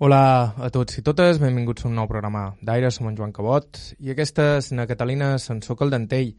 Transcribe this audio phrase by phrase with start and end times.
[0.00, 3.76] Hola a tots i totes, benvinguts a un nou programa d'Aire, som en Joan Cabot
[4.00, 6.30] i aquesta és na Catalina Sensor Caldentell,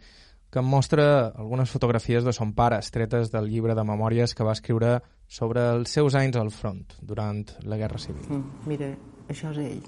[0.50, 4.58] que em mostra algunes fotografies de son pare, estretes del llibre de memòries que va
[4.58, 4.96] escriure
[5.29, 8.26] sobre els seus anys al front durant la Guerra Civil.
[8.34, 8.89] Mm, mira,
[9.29, 9.86] això és ell,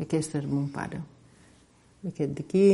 [0.00, 1.04] aquest és mon pare.
[2.08, 2.66] Aquest d'aquí,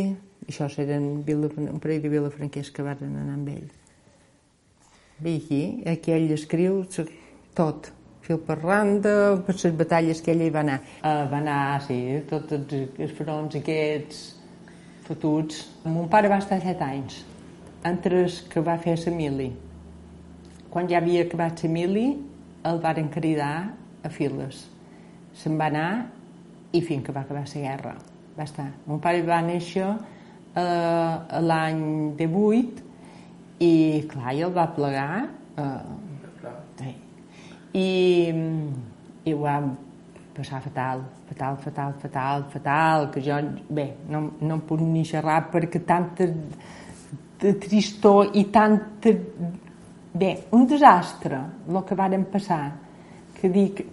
[0.47, 3.67] això eren un parell de vilafranquers que van anar amb ell.
[5.19, 6.85] Ve aquí, aquí ell escriu
[7.59, 7.97] tot,
[8.31, 10.79] fil per randa, per les batalles que ell hi va anar.
[11.03, 11.99] Uh, va anar, sí,
[12.31, 14.21] tots els fronts aquests
[15.09, 15.65] fotuts.
[15.87, 17.25] Mon pare va estar set anys,
[17.87, 19.51] entre els que va fer la mili.
[20.71, 22.07] Quan ja havia acabat la mili,
[22.71, 23.55] el varen cridar
[24.05, 24.69] a files.
[25.35, 25.91] Se'n va anar
[26.73, 27.97] i fins que va acabar la guerra.
[28.37, 28.69] Va estar.
[28.87, 31.83] Mon pare va néixer uh, l'any
[32.21, 32.87] 18
[33.59, 33.73] i,
[34.13, 35.25] clar, i el va plegar
[35.59, 36.10] uh,
[37.77, 38.33] i,
[39.25, 39.71] i ho vam
[40.35, 43.39] passar fatal, fatal, fatal, fatal, fatal, que jo,
[43.69, 46.29] bé, no, no em puc ni xerrar perquè tanta
[47.41, 49.15] de tristor i tanta...
[50.11, 52.65] Bé, un desastre, el que varen passar,
[53.37, 53.85] que dic,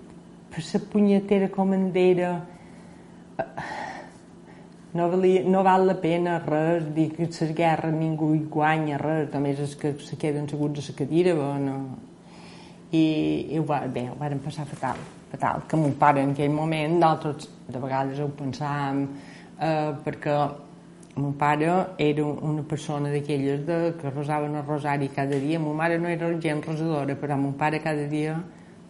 [0.49, 2.31] per la punyetera comandera
[4.97, 9.29] no, valia, no val la pena res, dir que les guerres ningú hi guanya res,
[9.33, 11.77] només és que se queden seguts a la cadira, però no,
[12.91, 13.05] i,
[13.51, 14.99] i ho va, bé, ho vam passar fatal,
[15.31, 19.03] fatal, que mon pare en aquell moment, d'altres de vegades ho pensàvem,
[19.59, 20.37] eh, perquè
[21.17, 25.59] mon pare era una persona d'aquelles de, que resaven el rosari cada dia.
[25.59, 28.37] Mon mare no era gent resadora, però mon pare cada dia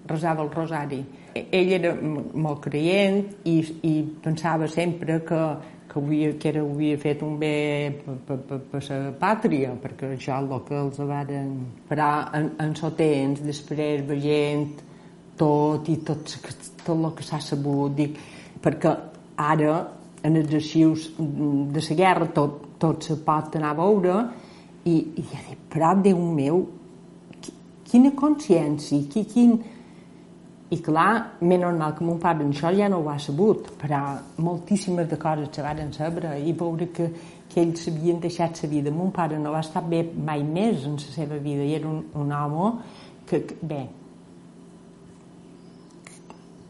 [0.07, 0.99] resava el rosari.
[1.33, 5.41] Ell era molt creient i, i pensava sempre que,
[5.97, 8.37] que, havia, que era, havia fet un bé per,
[8.71, 11.51] per, la pàtria, perquè és el que els varen...
[11.89, 14.67] Però en, en so temps, després veient
[15.37, 16.37] tot i tot,
[16.83, 18.17] tot el que s'ha sabut, dic,
[18.61, 18.93] perquè
[19.37, 19.77] ara
[20.25, 24.17] en els arxius de la guerra tot, tot se pot anar a veure
[24.85, 26.65] i, i ja dic, però Déu meu,
[27.87, 29.57] quina consciència, quin, quin,
[30.69, 34.01] i clar, més normal que mon pare això ja no ho ha sabut, però
[34.43, 37.07] moltíssimes de coses se van saber i veure que,
[37.47, 38.91] que ells s'havien deixat la vida.
[38.91, 42.03] Mon pare no va estar bé mai més en la seva vida i era un,
[42.13, 42.73] un home
[43.25, 43.85] que, que bé,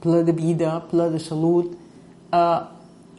[0.01, 1.73] ple de vida, ple de salut,
[2.31, 2.59] eh,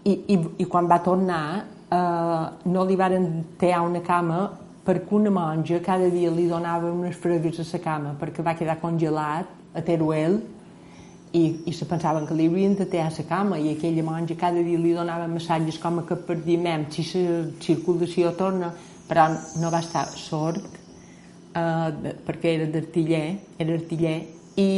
[0.04, 1.42] i, i, i quan va tornar
[1.90, 3.26] eh, no li varen
[3.58, 4.44] tear una cama
[4.86, 8.78] perquè una monja cada dia li donava unes fregues a la cama perquè va quedar
[8.80, 10.38] congelat a Teruel
[11.32, 14.62] i, i se pensaven que li haurien de tear la cama i aquella monja cada
[14.62, 18.72] dia li donava massatges com que per dir mem si la circulació torna.
[19.08, 19.28] Però
[19.60, 20.64] no va estar sord
[21.56, 24.18] eh, perquè era d'artiller era artiller
[24.60, 24.68] i,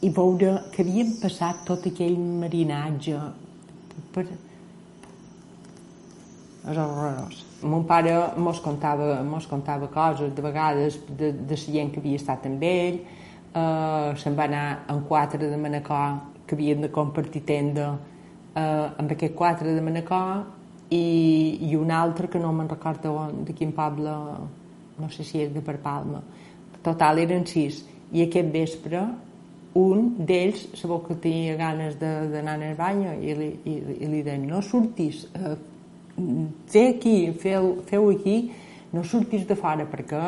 [0.00, 3.18] i veure que havien passat tot aquell marinatge
[4.14, 4.24] per...
[6.64, 7.42] és horrorós.
[7.64, 12.20] Mon pare mos contava, mos contava coses de vegades de, de la gent que havia
[12.20, 13.02] estat amb ell
[13.54, 19.10] eh, se'n va anar amb quatre de Manacor que havien de compartir tenda eh, amb
[19.10, 20.44] aquest quatre de Manacor
[20.90, 23.16] i, i un altre que no me'n recordo
[23.46, 24.12] de quin poble
[24.94, 26.20] no sé si és de per Palma
[26.84, 27.82] total eren sis.
[28.14, 29.02] I aquest vespre
[29.80, 34.44] un d'ells sabeu que tenia ganes d'anar al bany i li, i, i li deien
[34.46, 35.56] no surtis eh,
[36.70, 38.36] té aquí, feu, feu aquí
[38.94, 40.20] no surtis de fora perquè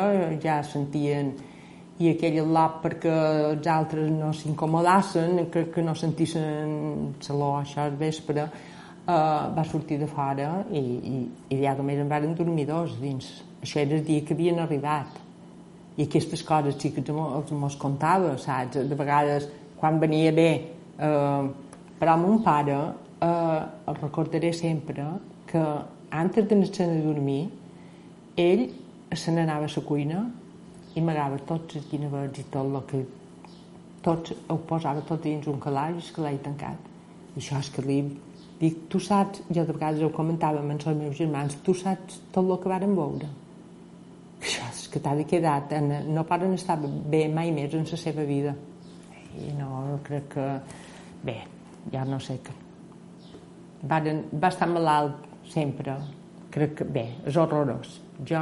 [0.43, 1.31] ja sentien
[1.97, 3.11] i aquell lap perquè
[3.51, 9.97] els altres no s'incomodassin, que, que no sentissin l'olor això al vespre, uh, va sortir
[10.01, 11.21] de fora i, i,
[11.55, 13.31] i ja només en van dormir dos dins.
[13.63, 15.23] Això era el dia que havien arribat.
[15.97, 18.77] I aquestes coses sí que els mos contava, saps?
[18.77, 19.47] De vegades,
[19.79, 20.49] quan venia bé,
[21.01, 21.49] uh,
[21.97, 25.07] però mon pare, uh, el recordaré sempre,
[25.49, 25.63] que
[26.11, 27.47] antes d'anar a dormir,
[28.37, 28.67] ell
[29.17, 30.27] se n'anava a la cuina
[30.97, 33.01] i m'agava tots els guinevets i tot el que
[34.05, 36.93] tots ho posava tot dins un calaix que l'he tancat.
[37.35, 37.97] I això és que li
[38.59, 42.45] dic, tu saps, jo de vegades ho comentava amb els meus germans, tu saps tot
[42.45, 43.29] el que varen veure.
[44.41, 45.73] Això és que t'ha de quedat
[46.07, 48.55] no poden estar bé mai més en la seva vida.
[49.37, 50.47] I no crec que
[51.25, 51.41] bé,
[51.93, 52.55] ja no sé que
[53.83, 55.97] varen, va estar malalt sempre.
[56.53, 57.99] Crec que bé, és horrorós.
[58.25, 58.41] Jo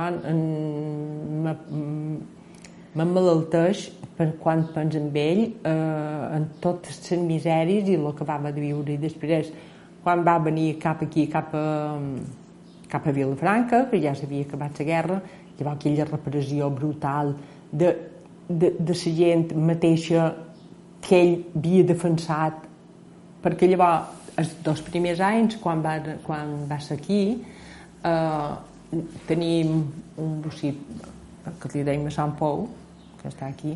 [2.95, 8.39] m'emmalalteix per quan penso en ell eh, en totes les misèries i el que va
[8.55, 8.93] viure.
[8.93, 9.51] I després
[10.03, 11.97] quan va venir cap aquí cap a,
[12.87, 15.21] cap a Vilafranca que ja s'havia acabat la guerra
[15.57, 17.35] llavors aquella repressió brutal
[17.71, 17.95] de,
[18.47, 20.29] de, de la gent mateixa
[21.01, 22.63] que ell havia defensat.
[23.43, 25.95] Perquè llavors, els dos primers anys, quan va,
[26.25, 27.19] quan va ser aquí,
[28.03, 29.77] eh, tenim
[30.19, 31.05] un bocit
[31.61, 32.65] que li deim a Sant Pou,
[33.25, 33.73] que està aquí,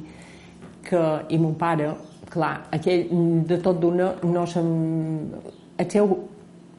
[0.86, 1.02] que,
[1.34, 1.90] i mon pare,
[2.30, 3.10] clar, aquell,
[3.50, 4.70] de tot d'una, no se'm...
[5.80, 6.16] El seu,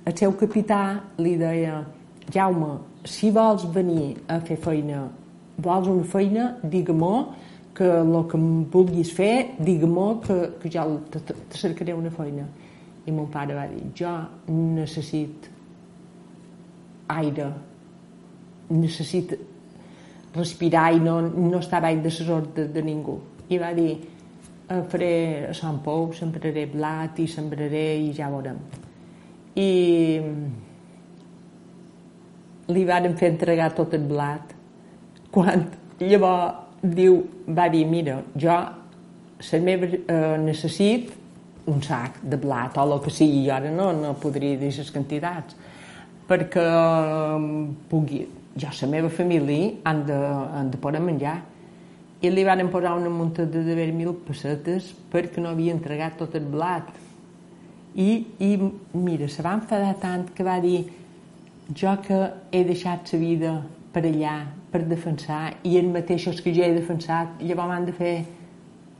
[0.06, 0.80] el seu capità
[1.24, 1.80] li deia,
[2.30, 2.74] Jaume,
[3.08, 5.06] si vols venir a fer feina,
[5.58, 7.14] vols una feina, digue-m'ho,
[7.74, 12.44] que el que em vulguis fer, digue-m'ho, que, que jo te, te cercaré una feina.
[13.08, 14.12] I mon pare va dir, jo
[14.52, 15.48] necessit
[17.10, 17.48] aire,
[18.70, 19.32] necessit
[20.34, 23.18] respirar i no, no estar baix de les ordres de ningú.
[23.50, 23.96] I va dir,
[24.90, 25.12] faré
[25.50, 28.58] a Sant Pou, sembraré blat i sembraré i ja veurem.
[29.58, 29.70] I
[32.70, 34.54] li varen fer entregar tot el blat.
[35.34, 35.66] Quan
[35.98, 38.58] llavors diu, va dir, mira, jo
[39.40, 41.10] la meva eh, necessit
[41.70, 44.90] un sac de blat o el que sigui, jo ara no, no podria dir les
[44.94, 45.56] quantitats,
[46.28, 47.48] perquè eh,
[47.90, 48.22] pugui,
[48.56, 51.40] jo la meva família han de, han de poder menjar.
[52.20, 56.44] I li van posar una muntada de mil pessetes perquè no havia entregat tot el
[56.44, 56.90] blat.
[57.94, 58.50] I, i
[58.92, 60.84] mira, se va enfadar tant que va dir
[61.74, 62.18] jo que
[62.52, 63.54] he deixat la vida
[63.92, 64.34] per allà,
[64.70, 68.12] per defensar, i els mateixos que jo he defensat, llavors m'han de fer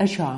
[0.03, 0.31] això,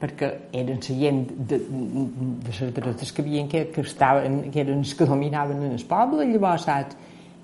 [0.00, 4.80] perquè eren la gent de, de les dretes que havien que, que, estaven, que eren
[4.84, 6.96] els que dominaven en el poble, llavors, saps?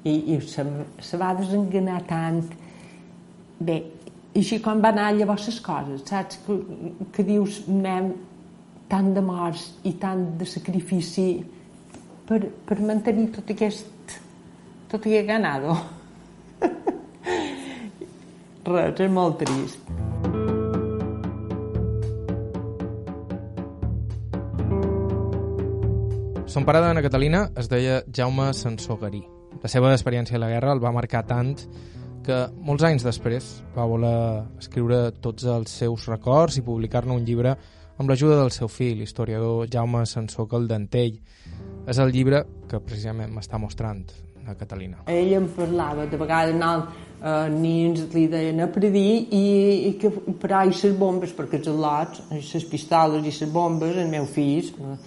[0.04, 0.64] I, i se,
[1.00, 2.42] se va desenganar tant.
[3.64, 3.78] Bé,
[4.34, 6.40] i així quan va anar llavors les coses, saps?
[6.44, 6.58] Que,
[7.14, 8.12] que dius, nen,
[8.90, 11.28] tant de morts i tant de sacrifici
[12.28, 13.94] per, per mantenir tot aquest
[14.94, 15.74] tot aquest ganado.
[18.64, 19.80] Res, és molt trist.
[26.54, 29.24] Son pare d'Anna Catalina es deia Jaume Sansó Garí.
[29.64, 31.54] La seva experiència a la guerra el va marcar tant
[32.24, 32.36] que
[32.68, 37.54] molts anys després va voler escriure tots els seus records i publicar-ne un llibre
[37.96, 41.16] amb l'ajuda del seu fill, l'historiador Jaume Sansó Caldentell.
[41.88, 44.04] És el llibre que precisament m'està mostrant
[44.44, 45.00] a Catalina.
[45.08, 49.44] Ell em parlava, de vegades anant eh, nins li deien a predir i,
[49.88, 54.12] i que per i les bombes, perquè els al·lots, les pistoles i les bombes, els
[54.12, 54.98] meus fills, a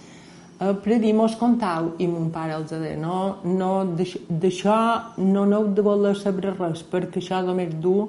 [0.58, 4.78] predir mos contau i mon pare els deia no, no, d'això
[5.22, 8.08] no n'heu de voler saber res perquè això només du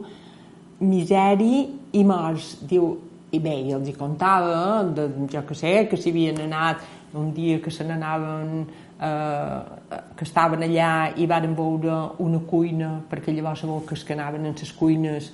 [0.82, 2.96] misèria i morts diu,
[3.30, 6.82] i bé, i els hi contava de, jo que sé, que s'hi havien anat
[7.20, 13.34] un dia que se n'anaven eh, que estaven allà i varen veure una cuina perquè
[13.36, 15.30] llavors sabeu que els que anaven en les cuines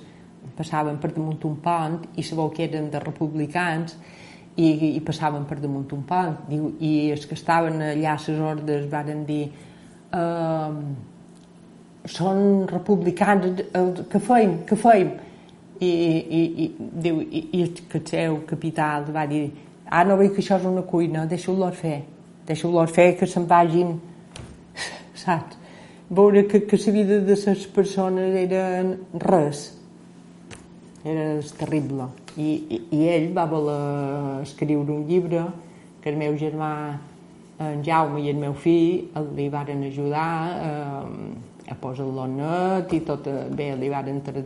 [0.56, 3.96] passaven per damunt un pont i sabeu que eren de republicans
[4.56, 8.40] i, i passaven per damunt un pont diu, i els que estaven allà a les
[8.52, 9.44] ordes varen dir
[10.16, 10.78] eh,
[12.06, 13.62] són republicans
[14.10, 15.12] que feim, que feim
[15.80, 19.44] i, i, i, diu, i, i el seu capital va dir
[19.90, 22.00] ah, no veig que això és una cuina, deixeu-los fer
[22.46, 23.96] deixeu-los fer que se'n vagin.
[25.24, 25.64] Saps?
[26.08, 29.72] veure que, que la vida de les persones era res.
[31.04, 35.44] Era terrible i, i, i ell va voler escriure un llibre
[36.02, 36.70] que el meu germà
[37.62, 43.26] en Jaume i el meu fill li varen ajudar eh, a posar-lo net i tot,
[43.26, 44.44] eh, bé, li varen tra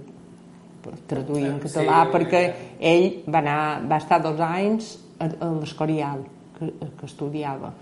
[1.11, 2.41] traduir en català sí, perquè
[2.79, 3.59] ell va, anar,
[3.91, 6.23] va estar dos anys a, a l'Escorial
[6.57, 7.75] que, que estudiava.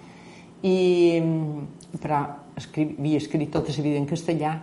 [0.66, 1.20] I
[2.02, 2.24] però
[2.58, 4.56] escri, havia escrit tota la vida en castellà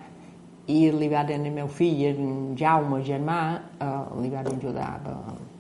[0.68, 3.40] i li van el meu fill, en Jaume, germà,
[3.78, 5.18] eh, li van ajudar a,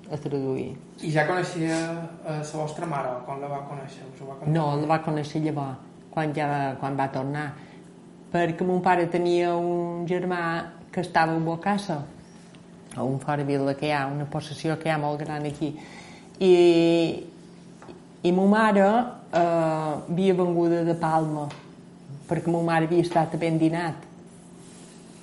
[0.09, 0.71] a traduir.
[1.01, 1.77] I ja coneixia
[2.25, 4.07] eh, la vostra mare, quan la va conèixer?
[4.09, 4.53] Us va conèixer?
[4.55, 5.77] No, la va conèixer llavors,
[6.13, 6.47] quan, ja,
[6.81, 7.51] quan va tornar.
[8.33, 10.41] Perquè mon pare tenia un germà
[10.91, 11.99] que estava a Bocassa,
[12.95, 15.69] a un fora vila que hi ha, una possessió que hi ha molt gran aquí.
[16.41, 16.55] I,
[18.25, 21.45] i ma mare eh, havia venguda de Palma,
[22.25, 24.04] perquè ma mare havia estat ben dinat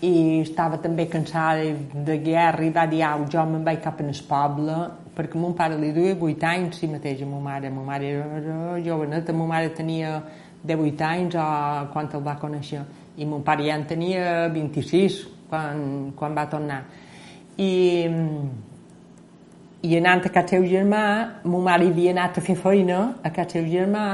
[0.02, 1.62] i estava també cansada
[2.06, 4.78] de guerra i va dir, au, jo me'n vaig cap en el poble
[5.14, 8.78] perquè mon pare li duia 8 anys si mateix a ma mare, ma mare era
[8.82, 10.16] joveneta, ma mare tenia
[10.64, 11.47] 18 anys o
[11.92, 12.82] quan el va conèixer.
[13.16, 15.18] I mon pare ja en tenia 26
[15.50, 16.82] quan, quan va tornar.
[17.61, 17.73] I
[19.82, 21.04] i anant a casa seu germà
[21.42, 24.04] ma mare havia anat a fer feina a casa seu germà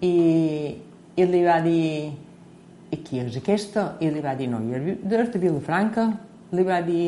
[0.00, 0.14] i,
[1.18, 2.12] i li va dir
[2.94, 3.94] i qui és aquesta?
[4.02, 6.06] I li va dir, no, és de Vilafranca.
[6.54, 7.06] Li va dir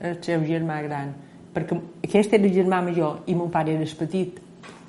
[0.00, 1.12] el seu germà gran,
[1.54, 1.76] perquè
[2.06, 4.42] aquest era el germà major i mon pare era petit.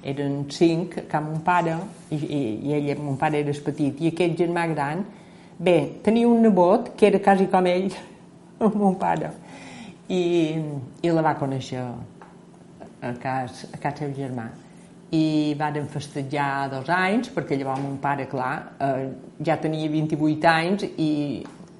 [0.08, 1.74] eren cinc, que mon pare,
[2.12, 2.40] i, i,
[2.70, 5.02] i ell, mon pare era petit, i aquest germà gran,
[5.60, 5.74] bé,
[6.06, 7.90] tenia un nebot que era quasi com ell,
[8.82, 9.34] mon pare,
[10.08, 10.22] i,
[11.02, 14.48] i la va conèixer a casa, a casa seu germà
[15.12, 19.08] i varen festejar dos anys perquè llavors mon pare, clar, eh,
[19.46, 21.12] ja tenia 28 anys i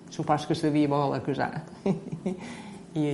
[0.10, 1.64] supos que sabia voler casar
[2.98, 3.08] I,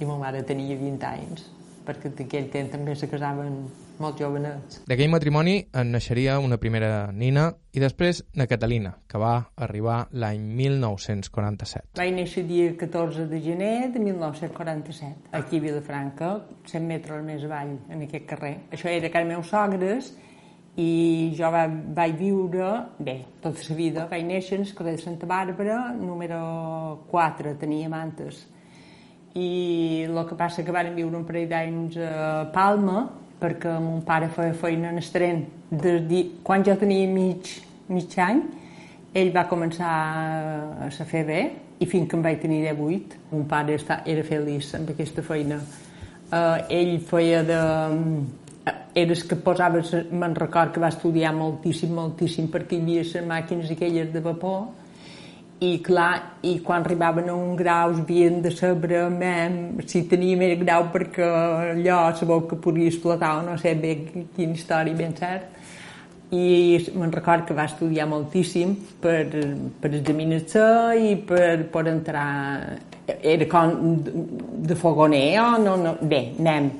[0.00, 1.48] i ma mare tenia 20 anys
[1.84, 3.58] perquè d'aquell temps també se casaven
[4.00, 4.80] molt jovenets.
[4.88, 9.34] D'aquell matrimoni en naixeria una primera nina i després na Catalina, que va
[9.66, 11.94] arribar l'any 1947.
[12.00, 16.34] Vaig néixer el dia 14 de gener de 1947, aquí a Vilafranca,
[16.70, 18.54] 100 metres més avall, en aquest carrer.
[18.74, 20.14] Això era casa meus sogres
[20.80, 25.28] i jo va, vaig viure, bé, tota la vida, vaig néixer al carrer de Santa
[25.30, 26.40] Bàrbara, número
[27.12, 28.42] 4, tenia mantes
[29.34, 33.00] i el que passa que van viure un parell d'anys a Palma
[33.40, 37.50] perquè mon pare feia feina en el tren de, quan jo tenia mig,
[37.88, 38.44] mig any
[39.14, 39.90] ell va començar
[40.86, 41.40] a se fer bé
[41.82, 45.58] i fins que em vaig tenir 18 mon pare està, era feliç amb aquesta feina.
[46.34, 47.60] Uh, ell feia de
[48.94, 53.26] era el que posava me'n record que va estudiar moltíssim, moltíssim perquè hi havia les
[53.26, 54.83] màquines aquelles de vapor
[55.60, 60.58] i clar, i quan arribaven a un grau havien de saber mem, si tenia més
[60.60, 61.28] grau perquè
[61.74, 63.94] allò sabeu que podia explotar o no sé bé
[64.36, 65.50] quina història ben cert.
[66.34, 69.28] I me'n record que va estudiar moltíssim per,
[69.80, 70.64] per examinar-se
[70.98, 72.30] i per, per entrar
[73.06, 74.00] era com
[74.64, 76.72] de fogoner o no, no, bé, anem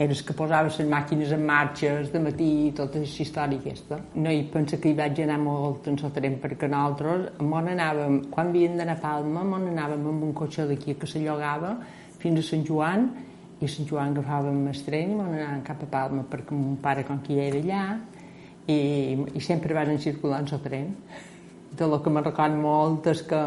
[0.00, 3.98] era que posava les màquines en marxa de matí i tota aquesta història aquesta.
[4.16, 8.48] No hi pensa que hi vaig anar molt en sotrem perquè nosaltres mon anàvem, quan
[8.48, 11.74] havíem d'anar a Palma, mon anàvem amb un cotxe d'aquí que se llogava
[12.22, 13.04] fins a Sant Joan
[13.60, 16.78] i a Sant Joan agafàvem el tren i mon anàvem cap a Palma perquè mon
[16.80, 17.82] pare com que ja era allà
[18.72, 18.78] i,
[19.36, 20.94] i sempre van circular en sotrem.
[21.76, 23.42] De lo que me record molt és que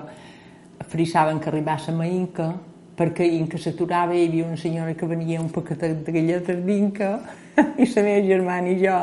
[0.93, 2.51] frissaven que arribàs a Mainca
[2.97, 7.12] perquè en què s'aturava hi havia una senyora que venia un paquetet de galletes d'Inca
[7.81, 9.00] i la meva germana i jo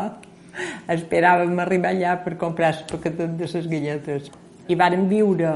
[0.95, 4.31] esperàvem arribar allà per comprar el paquetet de les galletes.
[4.71, 5.53] I vàrem viure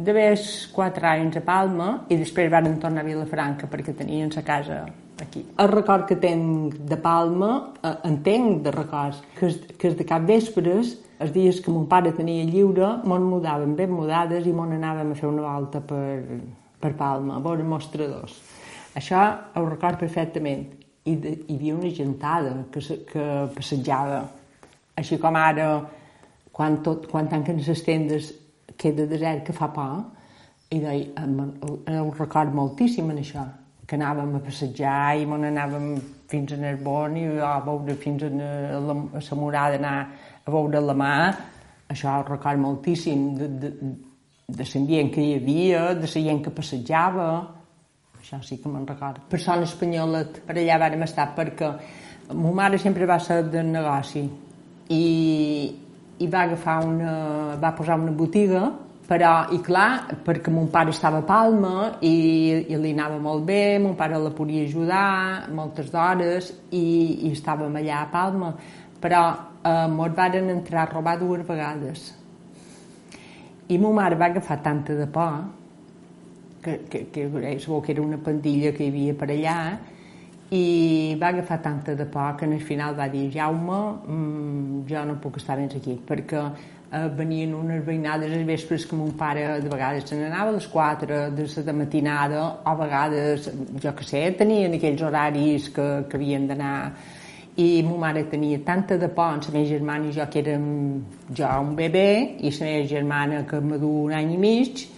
[0.00, 4.44] de més quatre anys a Palma i després vàrem tornar a Vilafranca perquè tenien la
[4.44, 4.80] casa
[5.20, 5.44] aquí.
[5.60, 10.06] El record que tenc de Palma, eh, entenc de records, que és, que és de
[10.08, 14.72] cap vespres, els dies que mon pare tenia lliure, mon mudàvem ben mudades i mon
[14.72, 16.24] anàvem a fer una volta per,
[16.80, 18.36] per Palma, a veure mostradors.
[18.96, 19.22] Això
[19.54, 20.66] ho record perfectament.
[21.08, 24.20] I de, hi havia una gentada que, que passejava,
[25.00, 25.68] així com ara,
[26.52, 28.34] quan, tot, quan tanquen les tendes,
[28.80, 30.02] queda desert que fa por,
[30.70, 31.24] i deia,
[32.00, 33.46] ho record moltíssim en això,
[33.88, 35.88] que anàvem a passejar i on anàvem
[36.30, 39.96] fins a Narbon i a veure fins a la, a la murada anar
[40.44, 41.14] a veure la mà,
[41.90, 43.72] això ho record moltíssim de, de,
[44.56, 47.30] de l'ambient que hi havia, de la gent que passejava,
[48.20, 49.24] això sí que me'n recordo.
[49.30, 51.72] Persona espanyola, per allà vàrem estar perquè
[52.34, 54.22] ma mare sempre va ser de negoci
[54.94, 55.04] i,
[56.18, 57.14] i va agafar una,
[57.58, 58.68] va posar una botiga
[59.10, 62.12] però, i clar, perquè mon pare estava a Palma i,
[62.70, 67.74] i li anava molt bé, mon pare la podia ajudar moltes d'hores i, i estàvem
[67.80, 68.52] allà a Palma,
[69.02, 69.24] però
[69.64, 72.06] eh, mos varen entrar a robar dues vegades
[73.70, 75.44] i ma mare va agafar tanta de por
[76.62, 79.56] que, que, que, que era una pandilla que hi havia per allà
[80.50, 85.16] i va agafar tanta de por que al final va dir Jaume, mmm, jo no
[85.22, 89.70] puc estar més aquí perquè eh, venien unes veïnades a vespres que mon pare de
[89.70, 93.50] vegades se n'anava a les 4 de la matinada o a vegades,
[93.82, 96.74] jo que sé, tenien aquells horaris que, que havien d'anar
[97.56, 100.66] i ma mare tenia tanta de por amb la meva germana i jo que érem
[101.34, 104.88] jo un bebè i la meva germana que me du un any i mig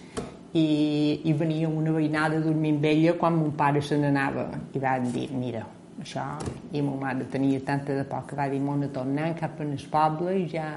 [0.53, 4.49] i, i venia una veïnada a dormir amb ella quan mon pare se n'anava.
[4.73, 5.65] I van dir, mira,
[6.01, 6.23] això
[6.71, 10.37] i ma mare tenia tanta de por que va dir m'ho tornant cap al poble
[10.39, 10.67] i ja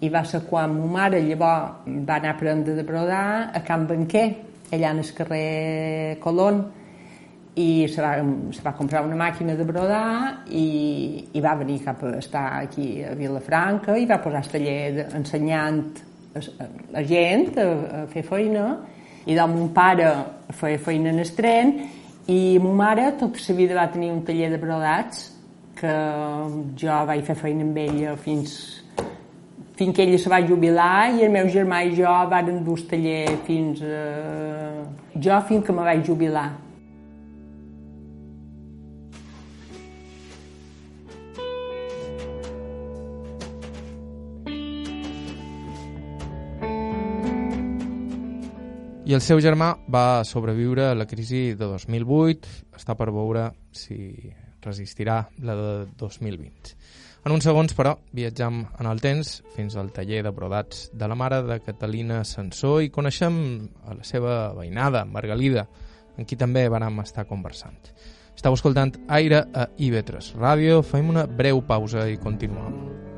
[0.00, 3.86] i va ser quan ma mare llavors va anar a aprendre de brodar a Can
[3.86, 4.26] Banquer
[4.72, 6.64] allà en el carrer Colón
[7.54, 8.16] i se va,
[8.50, 13.04] se va comprar una màquina de brodar i, i va venir cap a estar aquí
[13.06, 15.84] a Vilafranca i va posar el taller ensenyant
[16.34, 16.42] a,
[16.98, 17.68] a gent a,
[18.00, 18.72] a fer feina.
[19.24, 20.10] I doncs mon pare
[20.52, 21.70] feia feina en el tren
[22.28, 25.30] i ma mare tota la vida va tenir un taller de brodats
[25.78, 25.94] que
[26.80, 28.82] jo vaig fer feina amb ella fins
[29.78, 32.86] fins que ella se va jubilar i el meu germà i jo vàrem dur el
[32.90, 34.04] taller fins a...
[35.14, 36.50] jo fins que me vaig jubilar
[49.14, 54.16] El seu germà va sobreviure a la crisi de 2008, està per veure si
[54.64, 55.68] resistirà la de
[56.00, 56.72] 2020.
[57.22, 61.14] En uns segons, però, viatjam en el temps fins al taller de brodats de la
[61.14, 63.38] mare de Catalina Sansó i coneixem
[63.86, 65.68] a la seva veïnada, Margalida,
[66.18, 67.78] amb qui també vàrem estar conversant.
[68.34, 73.13] Estau escoltant Aire a IB3 Ràdio, fem una breu pausa i continuem.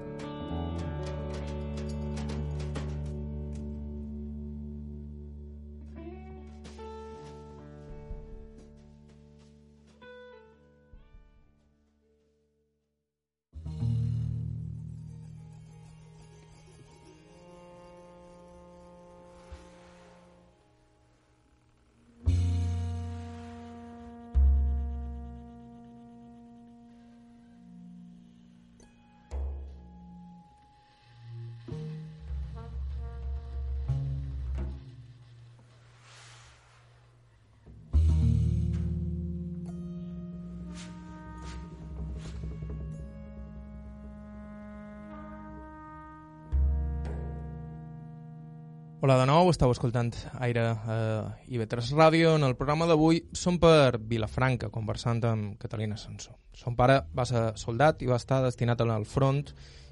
[49.06, 50.08] Hola de nou, estàu escoltant
[50.42, 52.32] Aire eh, IB3 Ràdio.
[52.34, 56.34] En el programa d'avui som per Vilafranca, conversant amb Catalina Sansó.
[56.50, 59.44] Son pare va ser soldat i va estar destinat al front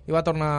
[0.09, 0.51] i va tornar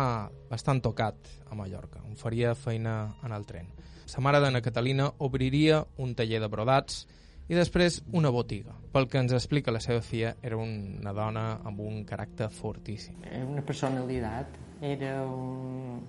[0.48, 1.20] bastant tocat
[1.52, 2.96] a Mallorca, on faria feina
[3.28, 3.68] en el tren.
[4.08, 7.04] Sa mare d'Anna Catalina obriria un taller de brodats
[7.52, 8.80] i després una botiga.
[8.96, 13.20] Pel que ens explica la seva filla, era una dona amb un caràcter fortíssim.
[13.52, 16.00] Una personalitat, era un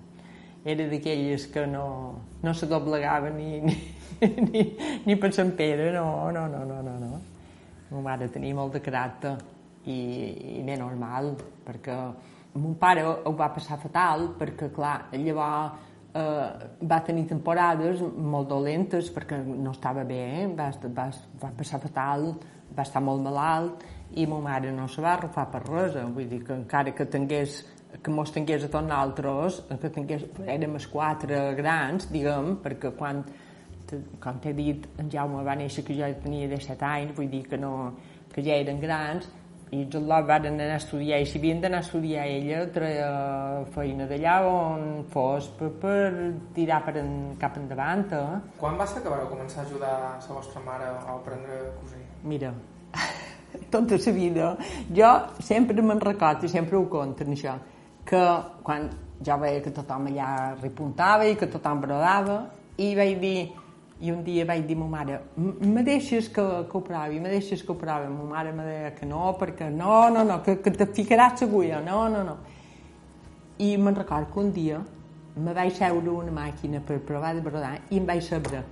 [0.65, 1.87] era d'aquelles que no,
[2.43, 3.75] no se doblegava ni, ni,
[4.21, 4.63] ni,
[5.05, 7.19] ni per Sant Pere, no, no, no, no, no, no.
[7.91, 9.35] Ma mare tenia molt de caràcter
[9.87, 9.99] i,
[10.57, 11.31] i bé normal,
[11.65, 11.97] perquè
[12.57, 15.85] mon pare ho va passar fatal, perquè clar, llavors
[16.17, 20.47] eh, va tenir temporades molt dolentes perquè no estava bé, eh?
[20.57, 21.07] va, va,
[21.41, 22.31] va passar fatal,
[22.75, 23.85] va estar molt malalt
[24.17, 27.61] i ma mare no se va arrufar per res, vull dir que encara que tingués
[28.03, 33.23] que mos tingués a tots nosaltres, que tingués, érem els quatre grans, diguem, perquè quan,
[34.23, 37.59] com t'he dit, en Jaume va néixer que jo tenia 17 anys, vull dir que,
[37.59, 37.73] no,
[38.33, 39.29] que ja eren grans,
[39.67, 43.09] i els altres van anar a estudiar, i si havien d'anar a estudiar ella, treia
[43.75, 45.97] feina d'allà on fos per, per
[46.55, 48.05] tirar per en, cap endavant.
[48.15, 48.39] Eh?
[48.61, 52.03] Quan va ser que vareu començar a ajudar la vostra mare a aprendre a cosir?
[52.23, 52.53] Mira,
[53.69, 54.57] tota la vida,
[54.93, 57.57] jo sempre me'n recordo i sempre ho conto, això,
[58.05, 58.23] que
[58.63, 58.89] quan
[59.23, 62.37] ja veia que tothom allà repuntava i que tothom brodava
[62.77, 63.39] i vaig dir
[63.99, 67.29] i un dia vaig dir a ma mare me deixes que, que ho provi, me
[67.29, 68.11] deixes que ho provi?
[68.13, 71.81] Ma mare me deia que no, perquè no, no, no, que, que te ficaràs l'agulla
[71.81, 72.37] no, no, no.
[73.57, 74.83] I me'n record que un dia
[75.35, 78.63] me vaig seure una màquina per provar de brodar i em vaig saber.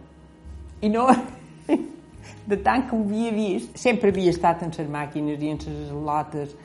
[0.81, 1.09] I no
[2.47, 5.91] de tant que ho havia vist sempre havia estat en les màquines i en les
[5.91, 6.55] lotes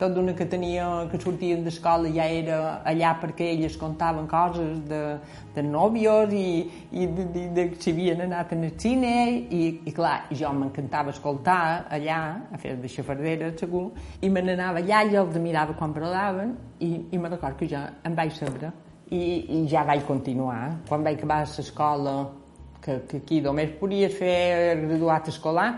[0.00, 5.00] tot d'una que tenia, que sortien d'escola ja era allà perquè elles contaven coses de,
[5.54, 6.46] de nòvios i,
[6.96, 9.12] i de, de, de, de si havien anat al cine
[9.52, 13.90] i, i clar, jo m'encantava escoltar allà, a fer de xafardera segur,
[14.24, 17.84] i me n'anava allà i els mirava quan brodaven i, i me record que jo
[18.08, 18.72] em vaig saber
[19.10, 20.78] i, i ja vaig continuar.
[20.88, 22.16] Quan vaig acabar l'escola,
[22.82, 25.70] que, que aquí només podies fer graduat escolar,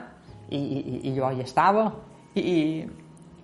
[0.53, 1.87] i, i, i jo ja estava,
[2.37, 2.85] i,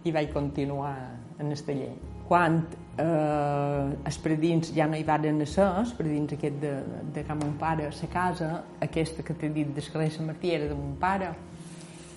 [0.05, 0.95] i vaig continuar
[1.39, 1.93] en el taller.
[2.29, 2.59] Quan
[3.01, 6.75] eh, els predins ja no hi van ser, els predins aquest de,
[7.15, 8.51] de que mon pare, a casa,
[8.85, 11.33] aquesta que t'he dit carrer Sant Martí era de mon pare,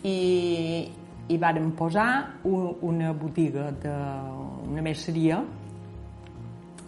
[0.03, 0.91] i,
[1.29, 3.93] i vàrem posar un, una botiga de
[4.67, 5.39] una messeria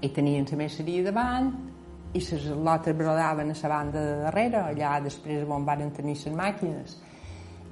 [0.04, 1.52] i tenien la messeria davant
[2.14, 6.36] i les lotes brodaven a la banda de darrere, allà després on van tenir les
[6.38, 6.98] màquines.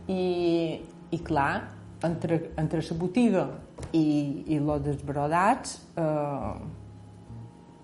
[0.10, 1.62] I, i clar,
[2.04, 3.45] entre, entre la botiga
[3.93, 4.06] i,
[4.47, 6.54] i lo dels brodats eh,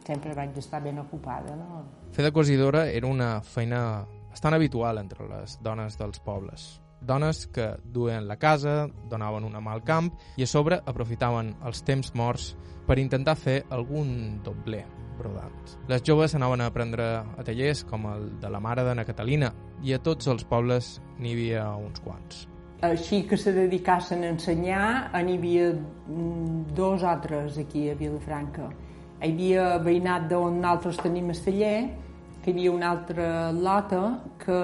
[0.08, 1.56] sempre vaig estar ben ocupada.
[1.56, 1.84] No?
[2.16, 6.70] Fer de cosidora era una feina bastant habitual entre les dones dels pobles.
[7.02, 11.84] Dones que duen la casa, donaven una mà al camp i a sobre aprofitaven els
[11.88, 12.56] temps morts
[12.88, 14.86] per intentar fer algun dobler
[15.18, 15.78] brodant.
[15.90, 17.08] Les joves anaven a aprendre
[17.38, 21.34] a tallers com el de la mare d'Anna Catalina i a tots els pobles n'hi
[21.34, 22.48] havia uns quants
[22.82, 28.70] així que se dedicassen a ensenyar, n'hi havia mm, dos o tres aquí a Vilafranca.
[29.22, 31.78] Hi havia veïnat d'on nosaltres tenim el taller,
[32.44, 34.04] que hi havia una altra lota
[34.38, 34.60] que,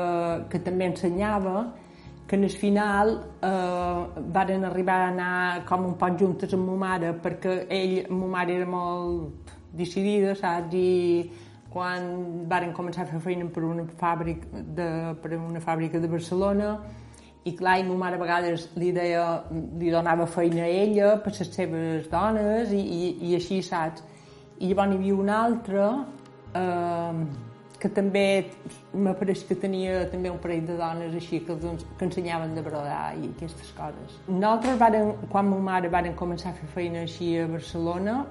[0.50, 1.72] que també ensenyava,
[2.34, 6.78] que en el final eh, varen arribar a anar com un poc juntes amb ma
[6.84, 10.74] mare, perquè ell, ma mare era molt decidida, saps?
[10.74, 11.30] I
[11.70, 12.10] quan
[12.50, 14.90] varen començar a fer feina per una fàbrica de,
[15.22, 16.74] per una fàbrica de Barcelona
[17.46, 21.38] i clar, i ma mare a vegades li, deia, li donava feina a ella per
[21.38, 24.02] les seves dones i, i, i així, saps?
[24.58, 25.90] I llavors n'hi havia una altra
[26.58, 27.26] eh,
[27.84, 28.24] que també
[28.96, 33.02] m'apareix que tenia també un parell de dones així que, doncs, que ensenyaven de brodar
[33.20, 34.16] i aquestes coses.
[34.30, 38.22] Nosaltres, varen, quan ma mare varen començar a fer feina així a Barcelona,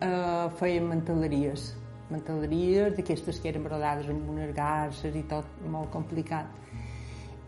[0.00, 1.68] eh, feien manteleries.
[2.08, 6.48] Manteleries d'aquestes que eren brodades amb unes garces i tot molt complicat.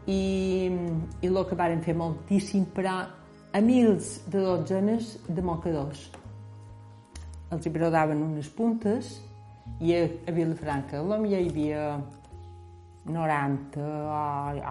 [0.05, 0.20] I,
[1.24, 2.98] i el que varen fer moltíssim però
[3.55, 6.11] a mils de dotzenes de mocadors.
[7.55, 9.14] Els hi brodaven unes puntes
[9.80, 11.87] i a, a Vilafranca a hi havia
[13.04, 14.20] 90 o,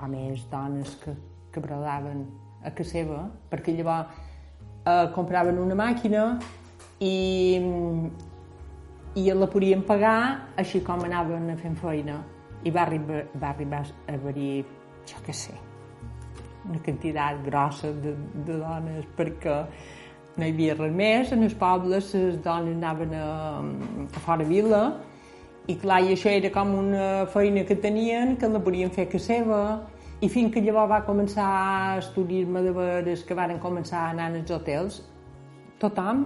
[0.03, 1.15] o més dones que,
[1.51, 2.25] que brodaven
[2.63, 4.07] a casa seva perquè llavors
[4.85, 6.39] eh, compraven una màquina
[7.03, 7.59] i,
[9.19, 10.17] i la podien pagar
[10.57, 12.21] així com anaven a fent feina.
[12.63, 14.63] I va arribar, va arribar a haver-hi,
[15.09, 15.55] jo què sé,
[16.63, 18.13] una quantitat grossa de,
[18.47, 19.57] de dones perquè
[20.37, 23.25] no hi havia res més, en els pobles les dones anaven a,
[24.09, 24.83] a fora vila
[25.69, 29.21] i clar, i això era com una feina que tenien que la podien fer que
[29.21, 29.59] seva
[30.23, 34.29] i fins que llavors va començar a estudiar-me de veres que varen començar a anar
[34.31, 35.01] als hotels.
[35.79, 36.25] Tothom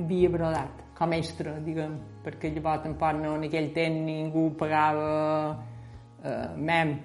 [0.00, 5.10] havia brodat com a extra, diguem, perquè llavors tampoc no, en aquell temps ningú pagava
[6.24, 6.98] eh, mem,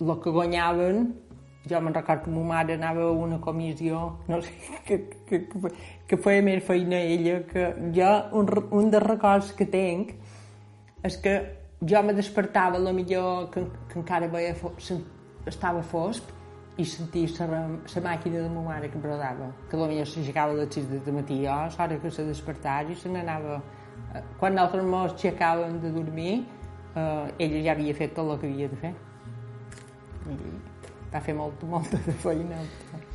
[0.00, 1.06] el que guanyaven,
[1.68, 4.52] jo me'n record que ma mare anava a una comissió, no sé,
[4.86, 5.72] que, que, que,
[6.08, 8.48] que feia més feina ella, que jo, un,
[8.80, 10.14] un dels records que tenc
[11.04, 11.34] és que
[11.80, 14.54] jo me despertava, a millor que, que encara veia,
[15.48, 16.36] estava fosc,
[16.80, 17.60] i sentir la
[18.04, 21.52] màquina de ma mare que brodava, que potser s'aixecava a les 6 de matí, jo,
[21.52, 23.60] a l'hora que se despertava i se n'anava...
[24.14, 26.32] Eh, quan nosaltres ens aixecàvem de dormir,
[26.94, 28.94] eh, ella ja havia fet tot el que havia de fer.
[30.30, 30.69] I
[31.12, 32.58] va fer molta, molta de feina.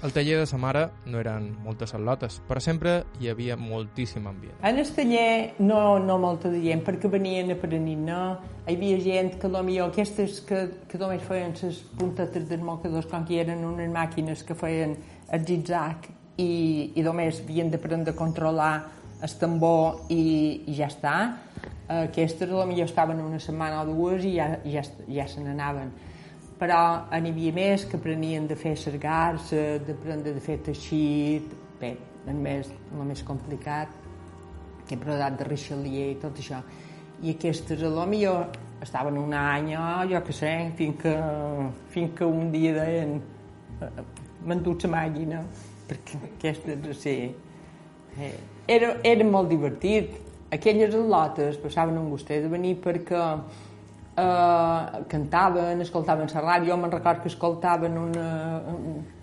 [0.04, 4.58] Al taller de sa mare no eren moltes al·lotes, però sempre hi havia moltíssim ambient.
[4.68, 8.22] En el taller no, no molta de gent, perquè venien aprenent, no?
[8.66, 13.26] Hi havia gent que potser aquestes que, que només feien les puntetes dels mocadors, com
[13.28, 14.98] que eren unes màquines que feien
[15.32, 18.74] el zigzag i, i només havien d'aprendre a controlar
[19.24, 21.16] el tambor i, i ja està.
[21.88, 25.94] Aquestes potser estaven una setmana o dues i ja, ja, ja se n'anaven
[26.60, 26.80] però
[27.12, 31.96] n'hi havia més que aprenien de fer les garces, d'aprendre de fer teixit, bé,
[32.28, 33.92] el més, el més complicat,
[34.88, 36.62] que he brodat de Richelieu i tot això.
[37.24, 38.48] I aquestes, a lo millor,
[38.84, 41.14] estaven un any, oh, jo què sé, fins que,
[41.94, 43.16] fins que un dia deien
[43.82, 44.04] eh,
[44.46, 45.42] m'han dut la màquina,
[45.90, 47.16] perquè aquestes, sí,
[48.20, 48.36] eh,
[48.68, 50.22] era, era molt divertit.
[50.56, 53.22] Aquelles al·lotes passaven un gustet de venir perquè
[54.16, 58.30] eh, cantaven, escoltaven la ràdio, me'n record que escoltaven una,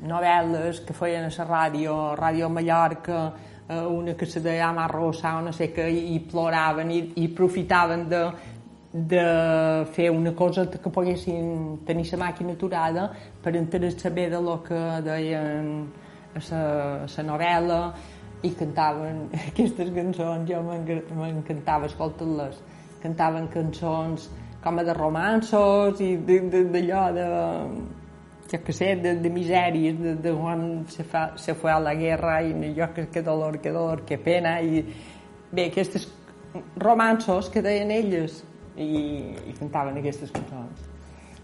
[0.09, 3.33] novel·les que feien a la ràdio, Ràdio Mallorca,
[3.69, 7.29] eh, una que se deia Ama Rosa o no sé què, i ploraven i, i
[7.33, 8.23] aprofitaven de,
[8.93, 9.27] de
[9.95, 13.11] fer una cosa que poguessin tenir la màquina aturada
[13.43, 15.89] per entendre saber de lo que deien
[16.35, 17.81] a la novel·la
[18.43, 22.61] i cantaven aquestes cançons, jo m'encantava escoltar-les.
[23.03, 24.29] Cantaven cançons
[24.63, 27.27] com de romansos i d'allò de,
[28.53, 31.95] jo que sé, de, de misèries, de, de quan se, fa, se fue a la
[31.95, 34.85] guerra i allò que, que dolor, que dolor, que pena, i
[35.51, 36.07] bé, aquests
[36.77, 38.43] romansos que deien elles
[38.77, 40.89] i, i cantaven aquestes cançons.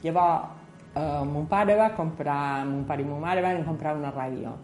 [0.04, 0.54] Llavors,
[0.94, 4.54] eh, mon pare va comprar, mon pare i mon mare van comprar una ràdio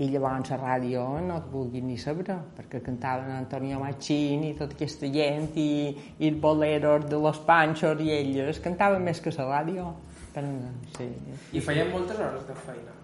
[0.00, 4.76] i llavors la ràdio no et vulguin ni saber perquè cantaven Antonio Machini i tota
[4.78, 9.48] aquesta gent i, i el boleros de los Panchos i elles cantaven més que la
[9.50, 9.90] ràdio
[10.32, 10.48] però,
[10.96, 11.10] sí.
[11.52, 12.96] i feien moltes hores de feina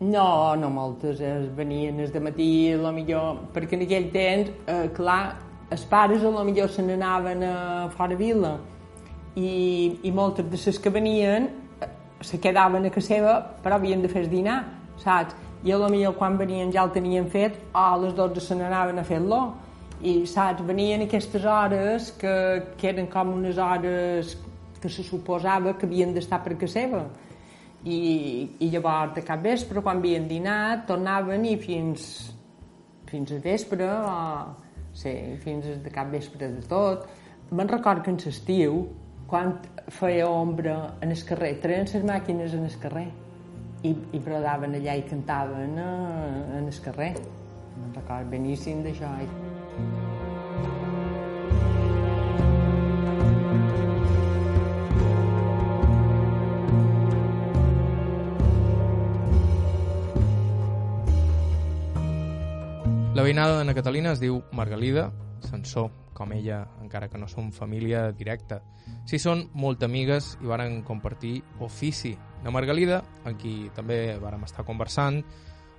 [0.00, 4.50] no, no moltes, es venien es de matí, a lo millor, perquè en aquell temps,
[4.66, 5.36] eh, clar,
[5.70, 7.54] els pares a lo millor se n'anaven a
[7.94, 8.56] fora vila
[9.36, 11.48] i, i moltes de les que venien
[11.80, 11.88] eh,
[12.20, 14.62] se quedaven a casa seva però havien de fer dinar,
[15.00, 15.43] saps?
[15.64, 17.56] I a lo millor quan venien ja el tenien fet.
[17.72, 19.40] O a les 12 se n'anaven a fer-lo
[20.04, 22.34] i saps, venien aquestes hores que,
[22.76, 24.34] que eren com unes hores
[24.82, 27.04] que se suposava que havien d'estar per casa seva.
[27.84, 27.96] I,
[28.64, 32.06] i llavors de cap vespre quan havien dinat tornaven i fins
[33.08, 34.14] fins a vespre o
[34.96, 35.12] sí,
[35.44, 37.08] fins de cap vespre de tot.
[37.52, 38.86] Me'n record que en l'estiu
[39.28, 39.56] quan
[39.88, 43.08] feia ombra en el carrer, treien les màquines en el carrer
[43.84, 45.90] i, i brodaven allà i cantaven a,
[46.58, 47.12] en el carrer.
[47.74, 49.10] Me'n record beníssim d'això.
[63.14, 65.10] La veïnada d'Anna Catalina es diu Margalida
[65.44, 68.60] Sansó, com ella, encara que no són família directa.
[69.08, 72.14] Si són molt amigues i varen compartir ofici.
[72.44, 75.22] Na Margalida, amb qui també vàrem estar conversant,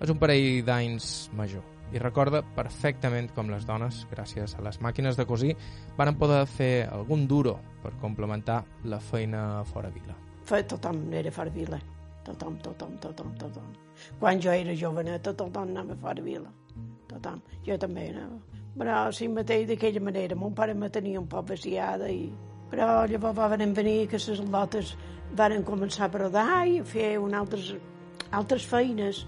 [0.02, 5.18] és un parell d'anys major i recorda perfectament com les dones, gràcies a les màquines
[5.20, 5.54] de cosir,
[5.98, 10.18] van poder fer algun duro per complementar la feina fora vila.
[10.46, 11.80] Fe, tothom era fora vila.
[12.26, 13.70] Tothom, tothom, tothom, tothom.
[14.20, 16.50] Quan jo era joveneta, tothom anava fora vila.
[17.10, 17.42] Tothom.
[17.66, 18.55] Jo també anava.
[18.76, 22.28] Però si mateix d'aquella manera, mon pare me tenia un poc vaciada i...
[22.72, 24.96] Però llavors van venir que les lotes
[25.38, 27.76] varen començar a brodar i a fer un altres,
[28.32, 29.22] altres feines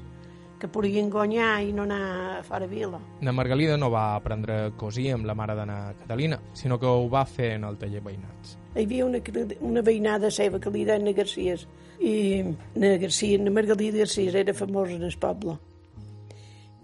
[0.57, 2.01] que podien guanyar i no anar
[2.39, 2.99] a fora vila.
[3.21, 7.05] Na Margalida no va aprendre a cosir amb la mare d'Anna Catalina, sinó que ho
[7.09, 8.57] va fer en el taller veïnats.
[8.73, 9.21] Hi havia una,
[9.61, 11.67] una veïnada seva que li deien na Garcies
[12.01, 12.43] i
[12.75, 15.59] na Garcia, na Margalida Garcia era famosa en el poble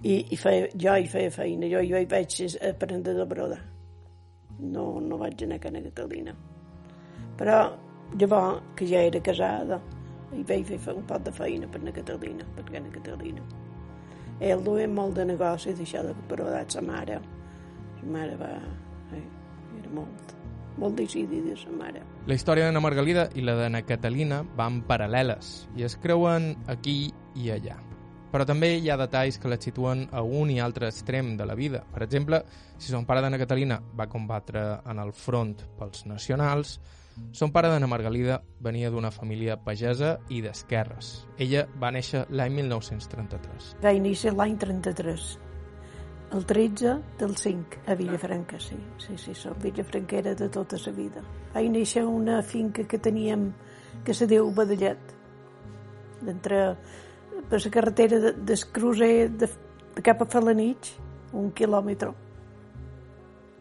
[0.04, 2.36] i, i feia, jo hi feia feina, jo hi vaig
[2.70, 3.62] aprendre de brodar.
[4.60, 6.34] No, no vaig anar a Cana Catalina.
[7.40, 7.58] Però
[8.20, 9.80] llavors, que ja era casada,
[10.34, 13.46] hi vaig fer un poc de feina per Cana Catalina, per Cana Catalina.
[14.44, 17.22] Ell duia molt de negoci i d'això de brodar sa mare.
[18.02, 18.52] Sa mare va...
[19.14, 19.24] Eh,
[19.80, 20.36] era molt,
[20.82, 22.04] molt decidida, sa mare.
[22.28, 26.98] La història d'Anna Margalida i la d'Anna Catalina van paral·leles i es creuen aquí
[27.40, 27.80] i allà
[28.34, 31.54] però també hi ha detalls que la situen a un i altre extrem de la
[31.54, 31.84] vida.
[31.94, 32.42] Per exemple,
[32.82, 36.80] si son pare d'Anna Catalina va combatre en el front pels nacionals,
[37.32, 41.14] son pare d'Anna Margalida venia d'una família pagesa i d'esquerres.
[41.38, 43.76] Ella va néixer l'any 1933.
[43.86, 45.30] Va néixer l'any 33,
[46.34, 48.80] el 13 del 5, a Villafranca, sí.
[48.98, 51.22] Sí, sí, som villafranquera de tota la vida.
[51.54, 53.52] Va néixer una finca que teníem
[54.04, 55.14] que se diu Badellet,
[56.26, 56.64] d'entre
[57.50, 59.50] per la carretera de, del de,
[59.96, 60.94] de cap a Falanich,
[61.34, 62.14] un quilòmetre.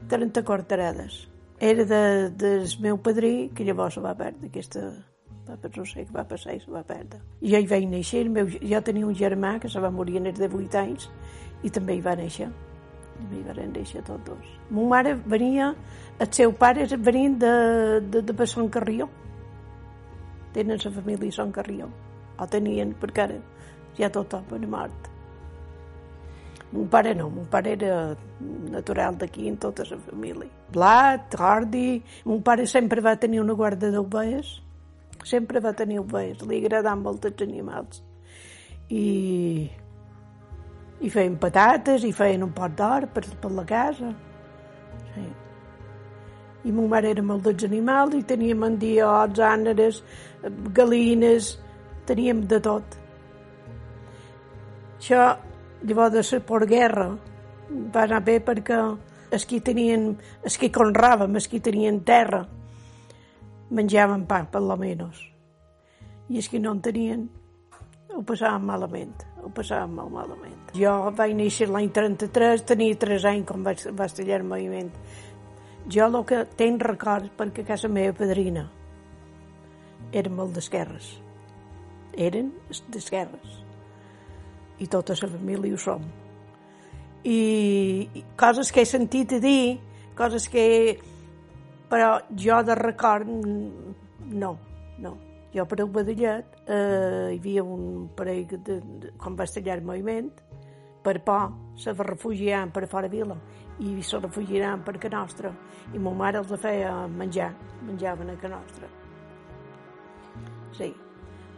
[0.09, 1.29] 30 quarterades.
[1.61, 4.90] Era de, del meu padrí, que llavors va perdre, aquesta
[5.47, 7.21] va no sé què va passar i se va perdre.
[7.42, 10.49] Jo hi vaig néixer, meu, jo tenia un germà que se va morir en de
[10.49, 11.09] 8 anys
[11.62, 12.49] i també hi va néixer.
[13.23, 14.53] I hi van néixer tots dos.
[14.71, 15.73] Mon mare venia,
[16.18, 17.53] els seus pares venien de,
[18.01, 19.09] de, de, de Son Carrió.
[20.53, 21.88] Tenen la família Son Carrió.
[22.38, 23.38] O tenien, perquè ara
[23.98, 25.12] ja tothom era mort.
[26.72, 28.16] Mon pare no, mon pare era
[28.72, 30.48] natural d'aquí en tota la família.
[30.72, 32.02] Blat, ordi...
[32.24, 34.55] Mon pare sempre va tenir una guarda d'ovelles,
[35.24, 38.00] sempre va tenir ovelles, li agradaven molt els animals.
[38.88, 39.68] I,
[41.00, 44.14] i feien patates, i feien un pot d'or per, per la casa.
[45.12, 45.26] Sí.
[46.64, 50.00] I mon mare era molt dels animals, i teníem andiots, àneres,
[50.72, 51.59] galines,
[52.09, 53.02] teníem de tot.
[55.03, 55.23] Això,
[55.83, 57.09] llavors la guerra,
[57.91, 58.77] va anar bé perquè
[59.35, 60.12] els qui tenien,
[60.47, 62.45] els que conràvem, els que tenien terra,
[63.75, 65.19] menjaven pa, per lo menos.
[66.31, 67.25] I els que no en tenien,
[68.15, 70.71] ho passaven malament, ho passaven molt malament.
[70.79, 74.93] Jo vaig néixer l'any 33, tenia 3 anys quan vaig, vaig tallar el moviment.
[75.91, 78.69] Jo el que tenc records, perquè casa meva padrina
[80.12, 81.11] eren molt d'esquerres.
[82.15, 82.55] Eren
[82.87, 83.62] d'esquerres
[84.83, 86.05] i tota la família ho som.
[87.23, 89.79] I, coses que he sentit a dir,
[90.18, 90.99] coses que...
[91.92, 94.55] Però jo de record, no,
[94.99, 95.12] no.
[95.53, 99.85] Jo per el Badallet eh, hi havia un parell de, de, quan va estallar el
[99.85, 100.31] moviment,
[101.03, 103.37] per por se refugiaran per fora vila
[103.81, 105.53] i se refugiaran per Can Nostra
[105.92, 108.88] i ma mare els feia menjar, menjaven a Can Nostra.
[110.73, 110.92] Sí,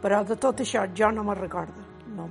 [0.01, 1.85] però de tot això jo no me'n recordo.
[2.15, 2.27] No,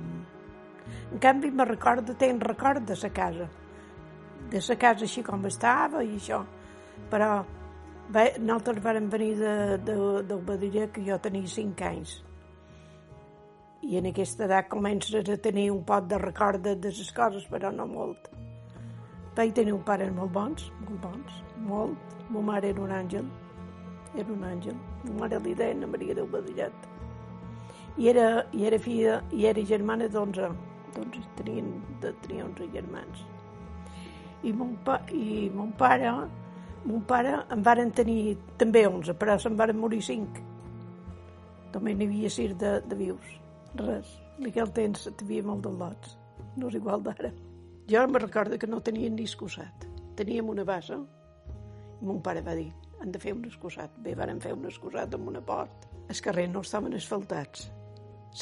[1.11, 3.49] en canvi, me recordo, tenc record de la casa,
[4.49, 6.41] de la casa així com estava i això.
[7.11, 7.29] Però
[8.09, 12.17] bé, nosaltres vam venir de, de, del Badilla que jo tenia cinc anys.
[13.85, 17.45] I en aquesta edat comences a tenir un pot de record de, de les coses,
[17.51, 18.29] però no molt.
[19.35, 22.13] Vaig tenir un pare molt bons, molt bons, molt.
[22.33, 23.25] Ma mare era un àngel,
[24.17, 24.77] era un àngel.
[25.05, 26.87] Ma mare li deia Maria del Badillet.
[28.01, 31.69] I era, i era filla, i era germana d'11 doncs tenien,
[32.01, 33.23] tenia 11 germans.
[34.45, 36.11] I mon, pa, i mon pare,
[36.85, 40.43] mon pare en varen tenir també 11, però se'n varen morir 5.
[41.73, 43.33] També n'hi havia 6 de, de vius.
[43.81, 44.13] Res.
[44.39, 46.15] En aquell temps havia molt de lots.
[46.55, 47.31] No és igual d'ara.
[47.89, 49.85] Jo me recordo que no tenien ni escusat.
[50.15, 50.97] Teníem una bassa
[52.01, 53.91] i mon pare va dir han de fer un escusat.
[54.03, 55.87] Bé, varen fer un escusat amb una port.
[56.09, 57.69] Els carrers no estaven asfaltats.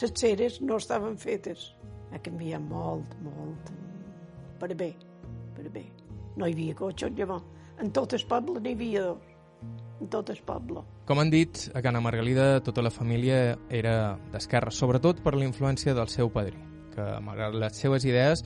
[0.02, 1.72] Les ceres no estaven fetes
[2.14, 3.74] ha canviat molt, molt,
[4.60, 4.94] per bé.
[5.54, 5.84] però bé,
[6.38, 7.46] no hi havia cotxes llavors.
[7.82, 9.34] En tot el poble n'hi havia dos,
[10.02, 10.84] en tot el poble.
[11.06, 15.94] Com han dit, a Cana Margalida tota la família era d'esquerra, sobretot per la influència
[15.94, 16.58] del seu padrí,
[16.94, 18.44] que malgrat les seves idees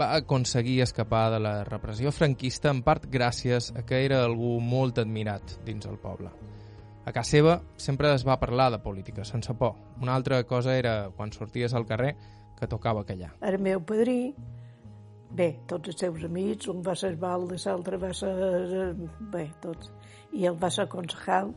[0.00, 4.98] va aconseguir escapar de la repressió franquista en part gràcies a que era algú molt
[5.02, 6.30] admirat dins el poble.
[7.04, 9.74] A casa seva sempre es va parlar de política, sense por.
[10.00, 12.14] Una altra cosa era, quan sorties al carrer,
[12.60, 13.32] que tocava callar.
[13.40, 14.34] El meu padrí,
[15.32, 18.32] bé, tots els seus amics, un va ser balde, l'altre va ser...
[19.32, 19.90] bé, tots.
[20.36, 21.54] I ell va ser concejal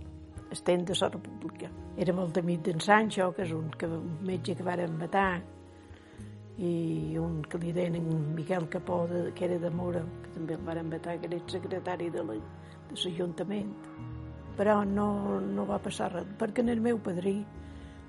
[0.54, 1.70] estent de la república.
[1.98, 5.42] Era molt amic d'en Sancho, que és un, que, un metge que varen matar,
[6.58, 7.98] i un que li deien
[8.36, 11.50] Miquel Capó, de, que era de Mora, que també el varen matar, que era el
[11.50, 13.74] secretari de l'Ajuntament.
[14.58, 15.08] Però no,
[15.42, 17.40] no va passar res, perquè en el meu padrí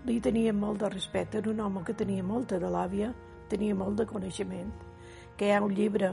[0.05, 3.13] li tenia molt de respecte, era un home que tenia molta de l'àvia,
[3.49, 4.73] tenia molt de coneixement,
[5.37, 6.13] que hi ha un llibre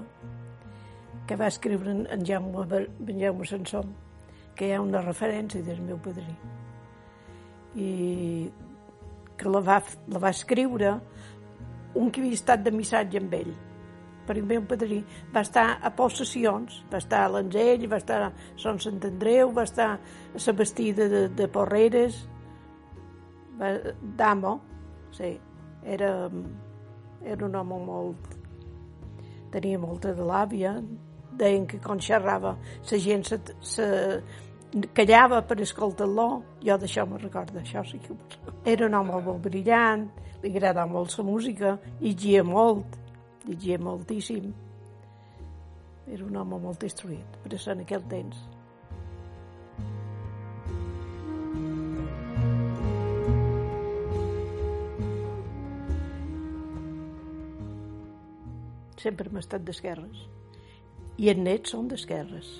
[1.28, 2.66] que va escriure en, Jaume,
[3.08, 3.92] en Jaume Sansom,
[4.56, 6.34] que hi ha una referència del meu padrí.
[7.76, 7.90] I
[9.38, 10.96] que la va, la va escriure
[11.96, 13.54] un que havia estat de missatge amb ell.
[14.28, 15.02] Per el meu padrí
[15.34, 19.66] va estar a possessions, va estar a l'Anzell, va estar a Sant Sant Andreu, va
[19.68, 22.22] estar a la vestida de, de Porreres,
[24.18, 24.60] d'amo,
[25.16, 25.32] sí,
[25.84, 26.30] era,
[27.24, 28.38] era un home molt...
[29.52, 30.78] tenia molta de l'àvia,
[31.36, 33.88] deien que quan xerrava la gent se, se
[34.96, 36.28] callava per escoltar-lo,
[36.64, 38.16] jo d'això me recordo, això sí que
[38.64, 40.08] Era un home molt brillant,
[40.42, 42.98] li agradava molt la música, llegia molt,
[43.48, 44.54] llegia moltíssim.
[46.08, 48.38] Era un home molt instruït, per això en aquell temps.
[59.02, 60.28] Sempre hem estat d'esquerres.
[61.18, 62.52] I els nets són d'esquerres.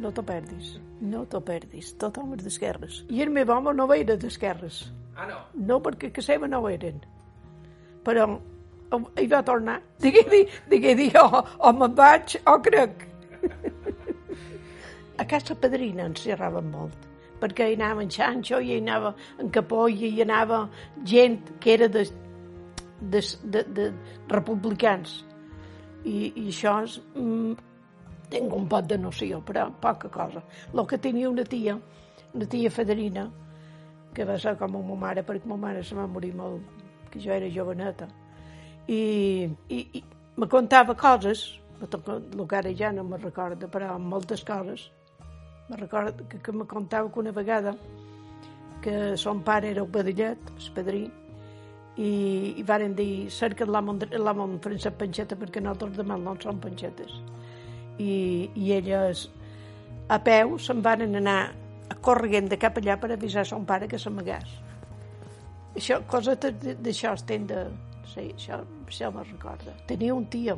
[0.00, 0.76] No t'ho perdis.
[1.02, 1.92] No t'ho perdis.
[2.00, 3.02] Tothom és d'esquerres.
[3.10, 4.84] I el meu home no era d'esquerres.
[5.16, 5.40] Ah, no?
[5.54, 7.02] No, perquè que seva no ho eren.
[8.06, 8.26] Però
[9.18, 9.80] hi va tornar.
[10.00, 13.06] Digui, digui, digui, digui o, o me'n vaig o crec.
[15.20, 17.06] a casa padrina ens xerraven molt,
[17.42, 20.62] perquè hi anava en Sancho, i hi anava en Capó, i hi anava
[21.04, 22.06] gent que era de,
[23.00, 23.90] de, de, de
[24.32, 25.20] republicans.
[26.04, 27.52] I, i això és, mm,
[28.30, 30.42] tinc un pot de noció, però poca cosa.
[30.72, 31.76] El que tenia una tia,
[32.32, 33.26] una tia Federina,
[34.14, 36.62] que va ser com a ma mare, perquè ma mare se va morir molt,
[37.10, 38.08] que jo era joveneta,
[38.86, 40.04] i, i, i
[40.36, 44.90] me contava coses, el que ara ja no me recordo, però moltes coses.
[45.68, 47.76] Me recordo que, que me contava que una vegada
[48.82, 51.04] que son pare era el Badillet, el padrí,
[51.96, 57.18] i, i varen dir cerca de l'home Francesc Panxeta perquè nosaltres demà no som panxetes.
[57.98, 59.28] I, i elles
[60.08, 61.40] a peu se'n van anar
[61.90, 64.58] a corrent de cap allà per avisar son pare que s'amagàs.
[65.76, 67.64] Això, cosa d'això estem de,
[68.10, 69.72] Sí, això, això me'n recorda.
[69.86, 70.56] Tenia un tio,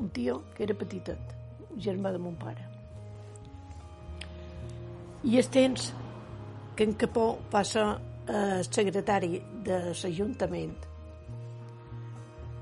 [0.00, 1.34] un tio que era petitet,
[1.78, 2.64] germà de mon pare.
[5.22, 5.92] I el temps
[6.74, 7.26] que en Capó
[7.68, 7.86] ser
[8.32, 10.74] eh, secretari de l'Ajuntament.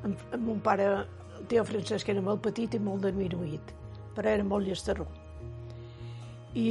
[0.05, 0.89] En, en mon pare,
[1.39, 3.75] el tio Francesc, era molt petit i molt diminuït,
[4.17, 5.07] però era molt llesterró.
[6.55, 6.69] I,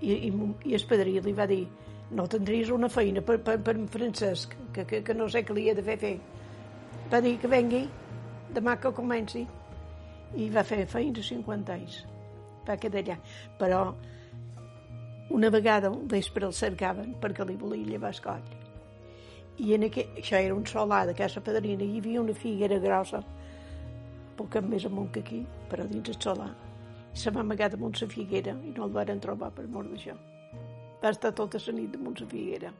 [0.00, 1.62] i, i, i el padrí li va dir
[2.14, 5.54] no tindries una feina per, per, per en Francesc, que, que, que no sé què
[5.56, 6.16] li he de fer fer.
[7.12, 7.84] Va dir que vengui,
[8.56, 9.44] demà que comenci.
[10.34, 12.00] I va fer feina 50 anys.
[12.66, 13.16] Va quedar allà.
[13.60, 13.80] Però
[15.34, 18.52] una vegada, un vespre, el cercaven perquè li volia llevar el coll.
[19.64, 23.22] I en aquell, això era un solar de Casa Pedrina, hi havia una figuera grossa,
[24.38, 26.52] poc més amunt que aquí, però dins el solar.
[27.14, 30.16] I se m'ha amagat damunt la figuera i no el varen trobar per mort d'això
[31.04, 32.70] va estar tota la nit damunt la figuera.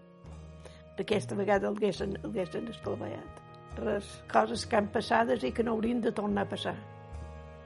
[1.03, 3.41] Aquesta vegada el haguessin, el haguessin esclavellat.
[3.77, 6.75] Res, coses que han passades i que no haurien de tornar a passar.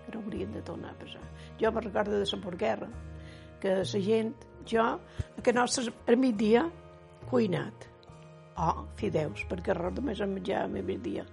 [0.07, 1.23] Que no haurien de tornar a passar.
[1.61, 2.89] Jo me recordo de la porguerra,
[3.61, 4.35] que la gent,
[4.71, 4.87] jo,
[5.43, 6.67] que nostres, a migdia,
[7.31, 7.89] cuinat.
[8.59, 11.27] Oh, fideus, perquè res només em menjàvem a migdia.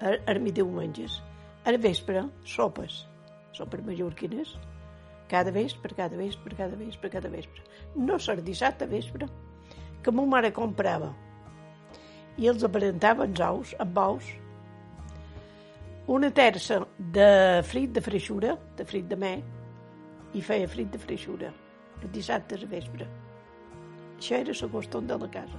[0.00, 1.20] A, a mi diumenges.
[1.64, 3.04] A vespre, sopes.
[3.56, 4.56] Sopes mallorquines,
[5.28, 7.64] cada vespre, cada vespre, cada vespre, cada vespre.
[7.96, 9.26] No ser dissabte vespre,
[10.02, 11.14] que ma mare comprava
[12.38, 14.26] i els aparentava els ous, amb ous,
[16.14, 17.30] una terça de
[17.66, 19.32] frit de freixura, de frit de me,
[20.38, 21.50] i feia frit de freixura,
[22.02, 23.08] el dissabte a vespre.
[24.18, 25.58] Això era la costum de la casa.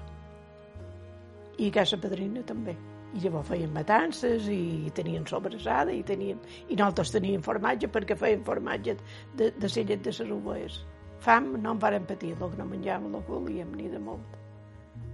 [1.59, 2.75] I casa padrina també.
[3.15, 6.37] I llavors feien matances i tenien sobrassada i, tenien,
[6.69, 8.95] i nosaltres teníem formatge perquè feien formatge
[9.35, 10.83] de, de la llet de les ovelles.
[11.19, 14.37] Fam no en varen patir, el que no menjàvem el que volíem, ni de molt.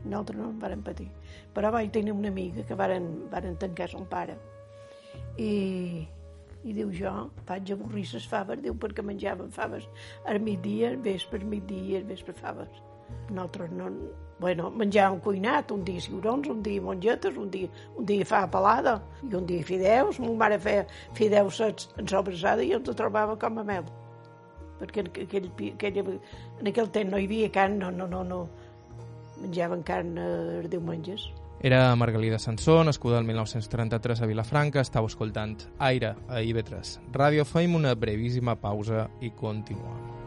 [0.04, 1.08] Nosaltres no en varen patir.
[1.56, 4.36] Però vaig tenir una amiga que varen, varen tancar son pare.
[5.38, 6.06] I,
[6.66, 7.14] i diu jo,
[7.46, 9.86] vaig avorrir les faves, diu, perquè menjaven faves
[10.26, 12.82] al migdia, vespre, migdia, vespre faves.
[13.30, 13.92] Nosaltres no,
[14.40, 18.98] bueno, menjàvem cuinat, un dia ciurons, un dia mongetes, un dia, un dia fa pelada,
[19.24, 20.20] i un dia fideus.
[20.24, 20.88] Mon mare feia
[21.18, 23.86] fideus en sobrassada i els trobava com a mel.
[24.82, 26.16] Perquè en aquell, aquell,
[26.60, 28.46] en aquell temps no hi havia carn, no, no, no, no.
[29.36, 31.30] menjaven carn eh, els diumenges.
[31.62, 37.46] Era Margalida Sansó, nascuda el 1933 a Vilafranca, estava escoltant Aire a IB3 Ràdio.
[37.48, 40.25] Fem una brevíssima pausa i continuem.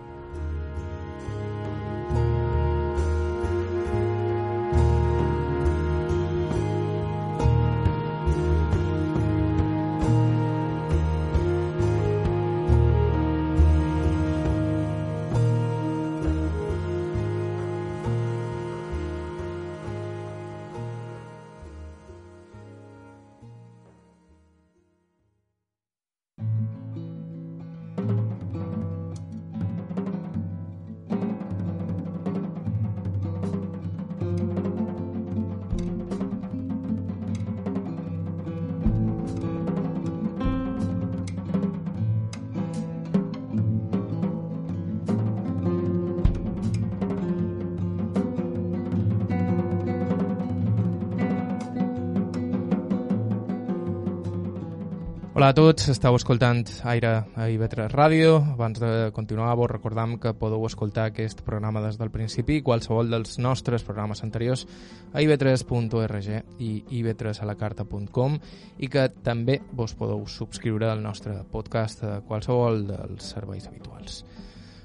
[55.49, 58.34] Hola a tots, estàu escoltant Aire a IB3 Ràdio.
[58.53, 63.09] Abans de continuar, vos recordam que podeu escoltar aquest programa des del principi i qualsevol
[63.09, 64.66] dels nostres programes anteriors
[65.14, 66.28] a ib3.org
[66.61, 66.68] i
[66.99, 68.36] ib3alacarta.com
[68.76, 74.20] i que també vos podeu subscriure al nostre podcast a qualsevol dels serveis habituals.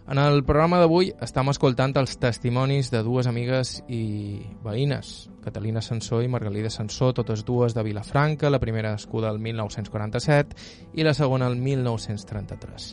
[0.03, 6.19] En el programa d'avui estem escoltant els testimonis de dues amigues i veïnes, Catalina Sansó
[6.19, 10.59] i Margalida Sansó, totes dues de Vilafranca, la primera escuda el 1947
[10.99, 12.89] i la segona el 1933.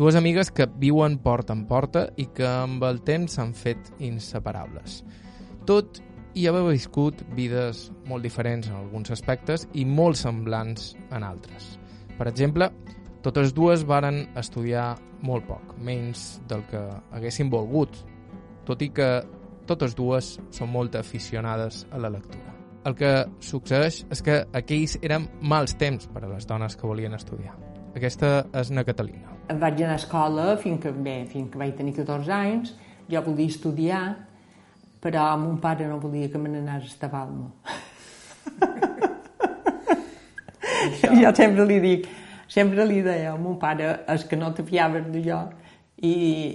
[0.00, 5.04] Dues amigues que viuen porta en porta i que amb el temps s'han fet inseparables.
[5.66, 6.02] Tot
[6.34, 11.76] i haver viscut vides molt diferents en alguns aspectes i molt semblants en altres.
[12.18, 12.72] Per exemple,
[13.28, 16.80] totes dues varen estudiar molt poc, menys del que
[17.12, 17.98] haguessin volgut,
[18.64, 19.08] tot i que
[19.68, 22.54] totes dues són molt aficionades a la lectura.
[22.88, 23.10] El que
[23.44, 27.52] succeeix és que aquells eren mals temps per a les dones que volien estudiar.
[27.98, 29.34] Aquesta és na Catalina.
[29.60, 32.72] Vaig anar a escola fins que, bé, fins que vaig tenir 14 anys.
[33.12, 34.02] Jo volia estudiar,
[35.04, 37.52] però mon pare no volia que me n'anés a Estavalmo.
[41.20, 42.08] jo sempre li dic,
[42.48, 45.40] sempre li deia a mon pare és que no te fiaves de jo.
[45.98, 46.12] I,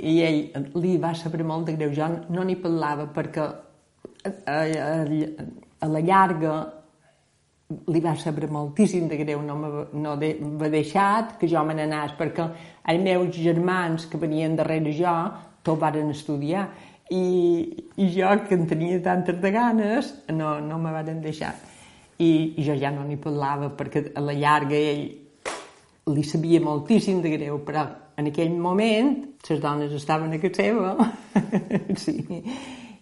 [0.07, 1.91] i ell li va saber molt de greu.
[1.95, 4.93] Jo no n'hi parlava perquè a, a, a,
[5.83, 6.53] a la llarga
[7.87, 9.55] li va saber moltíssim de greu, no
[9.93, 12.45] no de, m'ha deixat que jo me n'anés perquè
[12.91, 15.13] els meus germans que venien darrere jo
[15.63, 16.67] tot varen estudiar.
[17.11, 17.23] I,
[17.99, 21.53] i jo que en tenia tantes de ganes no, no me varen deixar.
[22.17, 25.03] I, i jo ja no n'hi parlava perquè a la llarga ell
[26.11, 27.85] li sabia moltíssim de greu, però
[28.17, 29.13] en aquell moment
[29.47, 31.11] les dones estaven a casa seva
[32.03, 32.17] sí,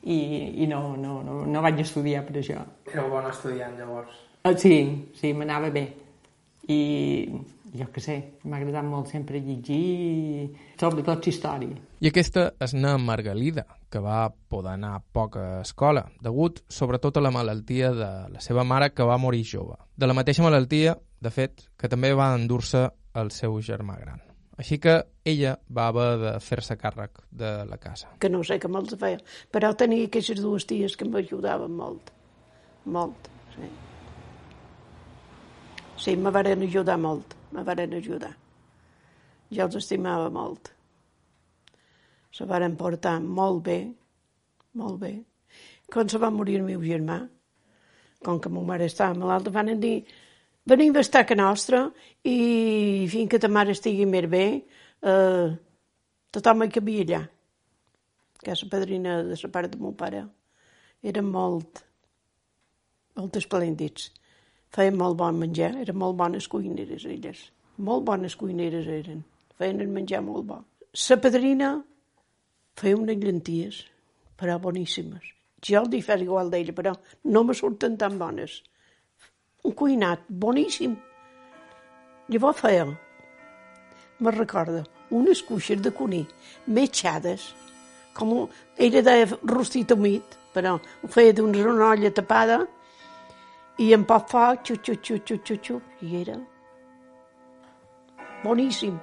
[0.03, 0.19] i,
[0.63, 2.61] i no, no, no, no vaig estudiar per això.
[2.91, 4.21] Era bon estudiant, llavors.
[4.41, 4.75] Uh, sí,
[5.17, 5.85] sí, m'anava bé.
[6.69, 6.79] I
[7.77, 11.77] jo què sé, m'ha agradat molt sempre llegir, sobretot història.
[12.01, 17.31] I aquesta és na Margalida, que va poder anar a escola, degut sobretot a la
[17.31, 19.77] malaltia de la seva mare que va morir jove.
[19.95, 22.87] De la mateixa malaltia, de fet, que també va endur-se
[23.21, 24.21] el seu germà gran.
[24.61, 24.95] Així que
[25.25, 28.11] ella va haver de fer-se càrrec de la casa.
[28.21, 29.21] Que no sé com els feia,
[29.53, 32.11] però tenia aquestes dues ties que m'ajudaven molt.
[32.85, 33.69] Molt, sí.
[36.01, 38.33] Sí, me varen ajudar molt, me varen ajudar.
[39.53, 40.71] Jo els estimava molt.
[42.31, 43.79] Se varen portar molt bé,
[44.81, 45.13] molt bé.
[45.91, 47.19] Quan se va morir el meu germà,
[48.23, 49.97] com que ma mare estava malalta, van dir
[50.65, 51.89] venim a estar a nostra
[52.23, 54.45] i fins que ta mare estigui més bé,
[55.01, 55.47] eh,
[56.31, 57.21] tothom hi cabia allà.
[58.41, 60.25] Que és la padrina de la part de mon pare.
[61.03, 61.83] Eren molt,
[63.17, 64.09] molt esplèndids.
[64.71, 67.51] Feien molt bon menjar, eren molt bones cuineres elles.
[67.77, 69.23] Molt bones cuineres eren.
[69.57, 70.63] Feien el menjar molt bo.
[71.09, 71.75] La padrina
[72.77, 73.83] feia unes llenties,
[74.37, 75.23] però boníssimes.
[75.61, 76.95] Jo el dic fer igual d'ella, però
[77.29, 78.61] no me surten tan bones
[79.63, 80.95] un cuinat boníssim.
[82.31, 82.85] Llavors feia,
[84.19, 86.27] me recorda, unes cuixes de conill
[86.67, 87.49] metjades,
[88.13, 88.47] com
[88.77, 92.61] era de rostit humit, però ho feia d'una olla tapada
[93.79, 96.39] i amb poc foc, xu, xu, xu, xu, xu, xu, i era
[98.43, 98.99] boníssim.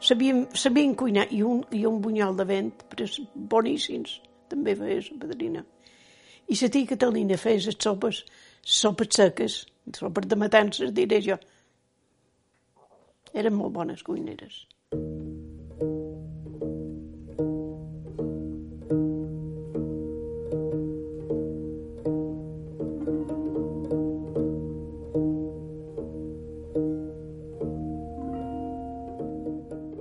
[0.00, 5.18] Sabien, sabien cuinar i un, i un bunyol de vent, però boníssims, també feia la
[5.24, 5.64] padrina.
[6.48, 8.22] I la tia Catalina feia les sopes,
[8.68, 9.66] sopes seques,
[9.96, 11.38] sopes de matances, diré jo.
[13.32, 14.66] Eren molt bones cuineres.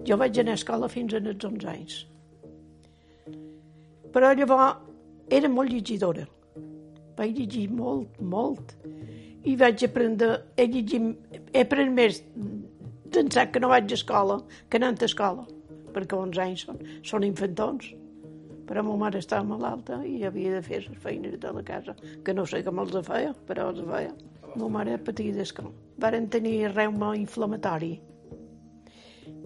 [0.07, 1.99] Jo vaig anar a escola fins als 11 anys.
[4.11, 6.28] Però llavors era molt llegidora.
[7.18, 8.74] Vaig llegir molt, molt.
[9.47, 11.01] I vaig aprendre a llegir...
[11.53, 12.22] He après més
[13.13, 15.47] d'ençà que no vaig a escola que anant a escola,
[15.95, 17.93] perquè 11 anys són, són infantons.
[18.68, 22.36] Però ma mare estava malalta i havia de fer les feines de la casa, que
[22.36, 24.11] no sé com els feia, però els feia.
[24.57, 25.72] Ma mare patia d'escola.
[26.01, 27.95] Varen tenir reuma inflamatori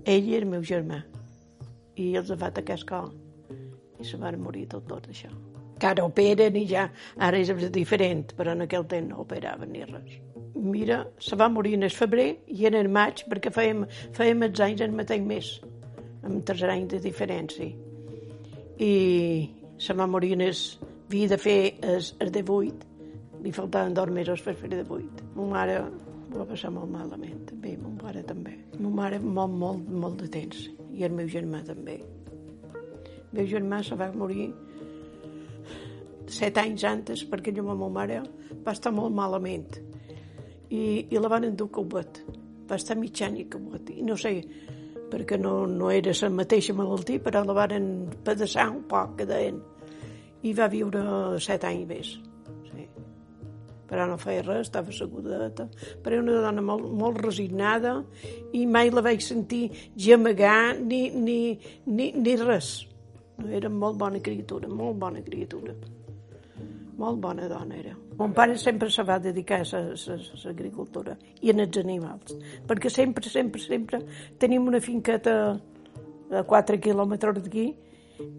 [0.05, 1.01] ell i el meu germà.
[2.01, 3.11] I els fet aquest cor.
[4.01, 5.29] I se van morir tot, tot això.
[5.81, 6.85] Que ara operen i ja,
[7.17, 10.19] ara és diferent, però en aquell temps no operaven ni res.
[10.61, 14.61] Mira, se va morir en el febrer i en el maig, perquè fèiem, fèiem els
[14.61, 15.49] anys el mateix mes,
[16.27, 17.71] amb tres anys de diferència.
[18.77, 18.93] I
[19.81, 20.55] se va morir en el...
[21.11, 22.85] Havia de fer el, el de vuit,
[23.43, 25.23] li faltaven dos mesos per fer de vuit.
[25.35, 25.89] Ma mare ho
[26.37, 28.53] va passar molt malament, també, mon pare també.
[28.79, 30.61] Ma mare molt, molt, molt de temps,
[30.95, 31.97] i el meu germà també.
[32.71, 34.51] El meu germà se va morir
[36.31, 38.21] set anys antes perquè jo, ma mare
[38.65, 39.77] va estar molt malament
[40.69, 42.21] i, i la van endur a Cubet.
[42.69, 43.91] Va estar mig any a Cubet.
[43.91, 44.37] I no sé,
[45.11, 47.91] perquè no, no era la mateixa malaltia, però la van
[48.23, 49.59] pedaçar un poc, que deien.
[50.47, 51.01] I va viure
[51.43, 52.17] set anys més
[53.91, 55.67] però no feia res, estava assegurada.
[55.99, 57.97] Però era una dona molt, molt resignada
[58.55, 59.65] i mai la vaig sentir
[59.99, 61.39] gemegar ni, ni,
[61.91, 62.71] ni, ni res.
[63.51, 65.75] Era molt bona criatura, molt bona criatura.
[66.97, 67.95] Molt bona dona era.
[68.19, 69.81] Mon pare sempre se va dedicar a
[70.43, 72.35] l'agricultura i els animals,
[72.67, 74.01] perquè sempre, sempre, sempre
[74.37, 75.35] tenim una finqueta
[76.31, 77.67] a 4 quilòmetres d'aquí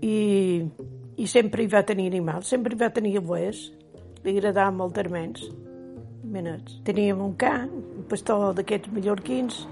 [0.00, 0.16] i,
[1.16, 3.70] i sempre hi va tenir animals, sempre hi va tenir abuels,
[4.22, 5.48] li agradava molt termens.
[6.32, 6.78] Menets.
[6.86, 9.66] Teníem un ca, un pastor d'aquests mallorquins,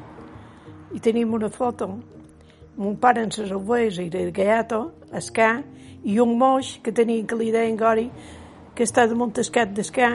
[0.92, 1.88] i teníem una foto.
[2.76, 3.50] Mon pare en ses
[3.98, 5.62] i de gaiato, el ca,
[6.02, 8.10] i un moix que tenia que li deien Gori,
[8.80, 10.06] que està de Montescat d'escà,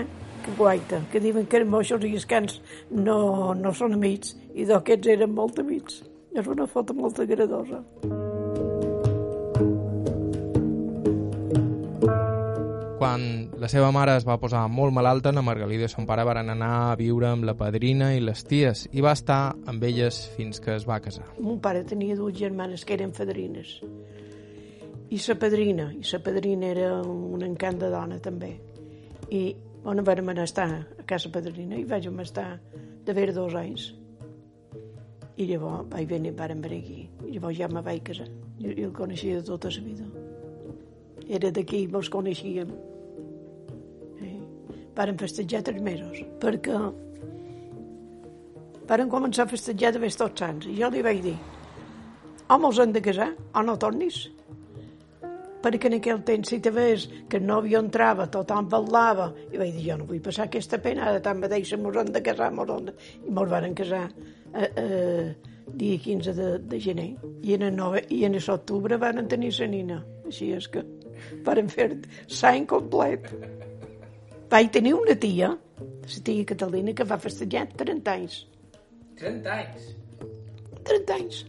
[0.42, 2.56] que guaita, que diuen que els moixos i els cans
[2.90, 6.00] no, no són amics, i d'aquests eren molt amics.
[6.34, 7.84] És una foto molt agradosa.
[12.98, 13.30] Quan
[13.62, 16.74] la seva mare es va posar molt malalta, na Margalida i son pare van anar
[16.88, 20.74] a viure amb la padrina i les ties i va estar amb elles fins que
[20.74, 21.30] es va casar.
[21.38, 23.78] Mon pare tenia dues germanes que eren fadrines
[25.16, 28.50] i sa padrina, i sa padrina era un encant de dona també.
[29.32, 29.44] I
[29.88, 30.68] on vam estar
[31.00, 32.60] a casa padrina i vaig estar
[33.08, 33.94] veure dos anys.
[35.38, 37.08] I llavors vaig venir, vàrem venir aquí.
[37.28, 38.28] I llavors ja me vaig casar.
[38.60, 40.06] Jo, jo el coneixia de tota la vida.
[41.30, 42.76] Era d'aquí, mos coneixíem.
[44.20, 44.38] Eh?
[44.96, 46.80] Varen festejar tres mesos, perquè
[48.88, 50.68] varen començar a festejar de tots sants.
[50.68, 51.38] I jo li vaig dir,
[52.50, 54.26] o mos hem de casar o no tornis.
[55.66, 59.74] Perquè en aquell temps, si te ves que el nòvio entrava, tothom parlava, i vaig
[59.74, 62.70] dir, jo no vull passar aquesta pena, ara tant mateix mos hem de casar, mos
[62.70, 62.94] hem de...
[63.26, 64.04] I mos varen casar
[64.54, 67.08] eh, eh, dia 15 de, de gener.
[67.42, 69.98] I en el, 9, i en l'octubre van tenir la nina.
[70.30, 70.84] Així és que
[71.48, 73.26] varen fer l'any complet.
[74.52, 75.50] Vaig tenir una tia,
[75.82, 78.38] la tia Catalina, que va festejar 30 anys.
[79.18, 79.90] 30 anys?
[80.86, 81.42] 30 anys.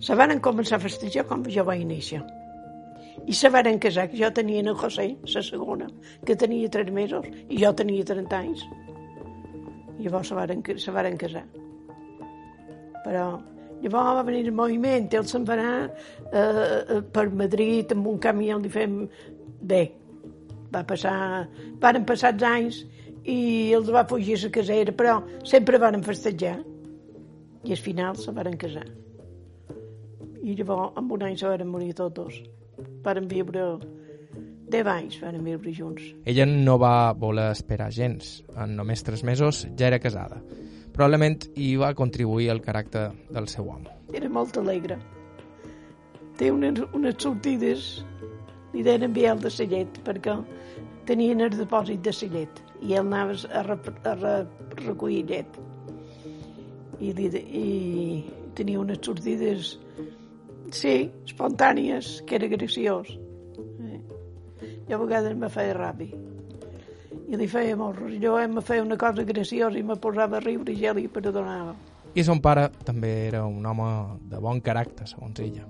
[0.00, 2.22] Se van començar a festejar quan jo vaig néixer.
[3.26, 5.88] I se van casar, que jo tenia en José, la segona,
[6.26, 8.66] que tenia 3 mesos, i jo tenia 30 anys.
[9.98, 11.44] Llavors se van, se van casar.
[13.04, 13.26] Però
[13.84, 15.88] Llavors va venir el moviment, ells se'n van anar
[16.32, 19.02] eh, per Madrid amb un camió, li fem...
[19.60, 19.82] Bé,
[20.72, 21.16] va passar...
[21.82, 22.78] Varen passar els anys
[23.28, 23.36] i
[23.76, 26.56] els va fugir la casera, però sempre van festejar.
[27.64, 28.86] I al final se van casar.
[30.44, 32.40] I llavors, amb un any se van morir tots dos.
[33.04, 33.66] Varen viure
[34.74, 36.06] 10 anys van viure junts.
[36.26, 38.40] Ella no va voler esperar gens.
[38.56, 40.40] En només tres mesos ja era casada.
[40.94, 43.90] Probablement hi va contribuir el caràcter del seu home.
[44.14, 44.98] Era molt alegre.
[46.38, 47.88] Té unes, unes sortides,
[48.74, 50.36] li deien Biel de Cellet, perquè
[51.06, 54.34] tenien el depòsit de Cellet i ell anava a, re, a re,
[54.82, 55.58] recollir llet.
[57.00, 57.66] I, li, I
[58.58, 59.74] tenia unes sortides,
[60.74, 63.08] sí, espontànies, que era graciós.
[63.80, 64.00] Eh?
[64.88, 66.10] Jo a vegades me feia ràbi.
[67.24, 70.72] I li feia molt Jo em feia una cosa graciosa i me posava a riure
[70.72, 71.74] i ja li perdonava.
[72.14, 73.88] I son pare també era un home
[74.30, 75.64] de bon caràcter, segons ella.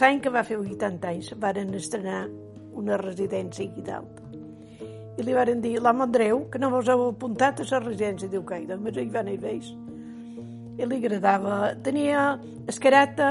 [0.00, 2.24] L'any que va fer 80 anys varen estrenar
[2.74, 4.22] una residència aquí dalt.
[5.16, 8.28] I li varen dir, l'home Andreu, que no vos heu apuntat a la residència.
[8.28, 9.70] Diu, que només hi van i veus.
[10.76, 11.72] I li agradava.
[11.86, 12.24] Tenia
[12.68, 13.30] escarata,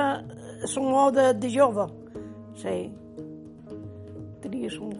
[0.68, 1.88] son de, de jove.
[2.55, 2.91] Sí.
[4.41, 4.93] Tenia son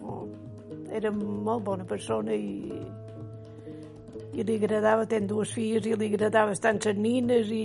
[0.92, 2.70] Era molt bona persona i,
[4.32, 7.64] i li agradava tenir dues filles i li agradava estar amb les nines i...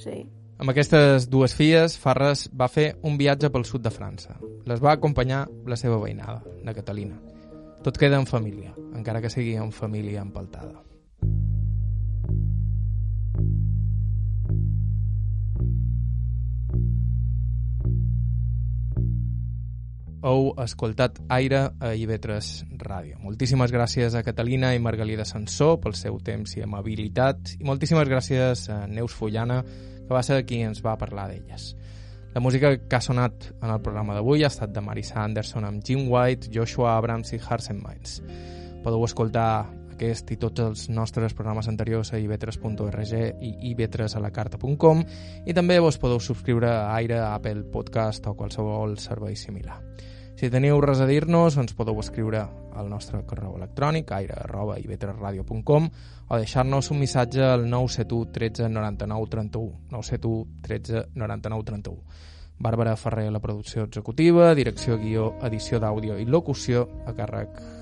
[0.00, 0.22] Sí.
[0.62, 4.36] Amb aquestes dues filles, Farres va fer un viatge pel sud de França.
[4.68, 7.18] Les va acompanyar la seva veïnada, la Catalina.
[7.82, 10.84] Tot queda en família, encara que sigui en família empaltada.
[20.22, 23.16] Heu escoltat Aire a IB3 Ràdio.
[23.24, 28.68] Moltíssimes gràcies a Catalina i Margalida Sansó pel seu temps i amabilitat i moltíssimes gràcies
[28.70, 29.64] a Neus Follana,
[30.06, 31.72] que va ser qui ens va parlar d'elles.
[32.36, 35.82] La música que ha sonat en el programa d'avui ha estat de Marisa Anderson amb
[35.82, 38.20] Jim White, Joshua Abrams i Harsen Minds.
[38.86, 39.66] Podeu escoltar
[40.02, 45.04] aquest i tots els nostres programes anteriors a ib3.org i ib3alacarta.com
[45.46, 49.78] i també vos podeu subscriure a Aire, a Apple Podcast o qualsevol servei similar.
[50.34, 52.40] Si teniu res a dir-nos, ens podeu escriure
[52.74, 60.62] al nostre correu electrònic aire.ib3radio.com o deixar-nos un missatge al 971 13 99 31 971
[60.66, 62.30] 13 99 31
[62.62, 67.81] Bàrbara Ferrer la producció executiva, direcció, guió, edició d'àudio i locució a càrrec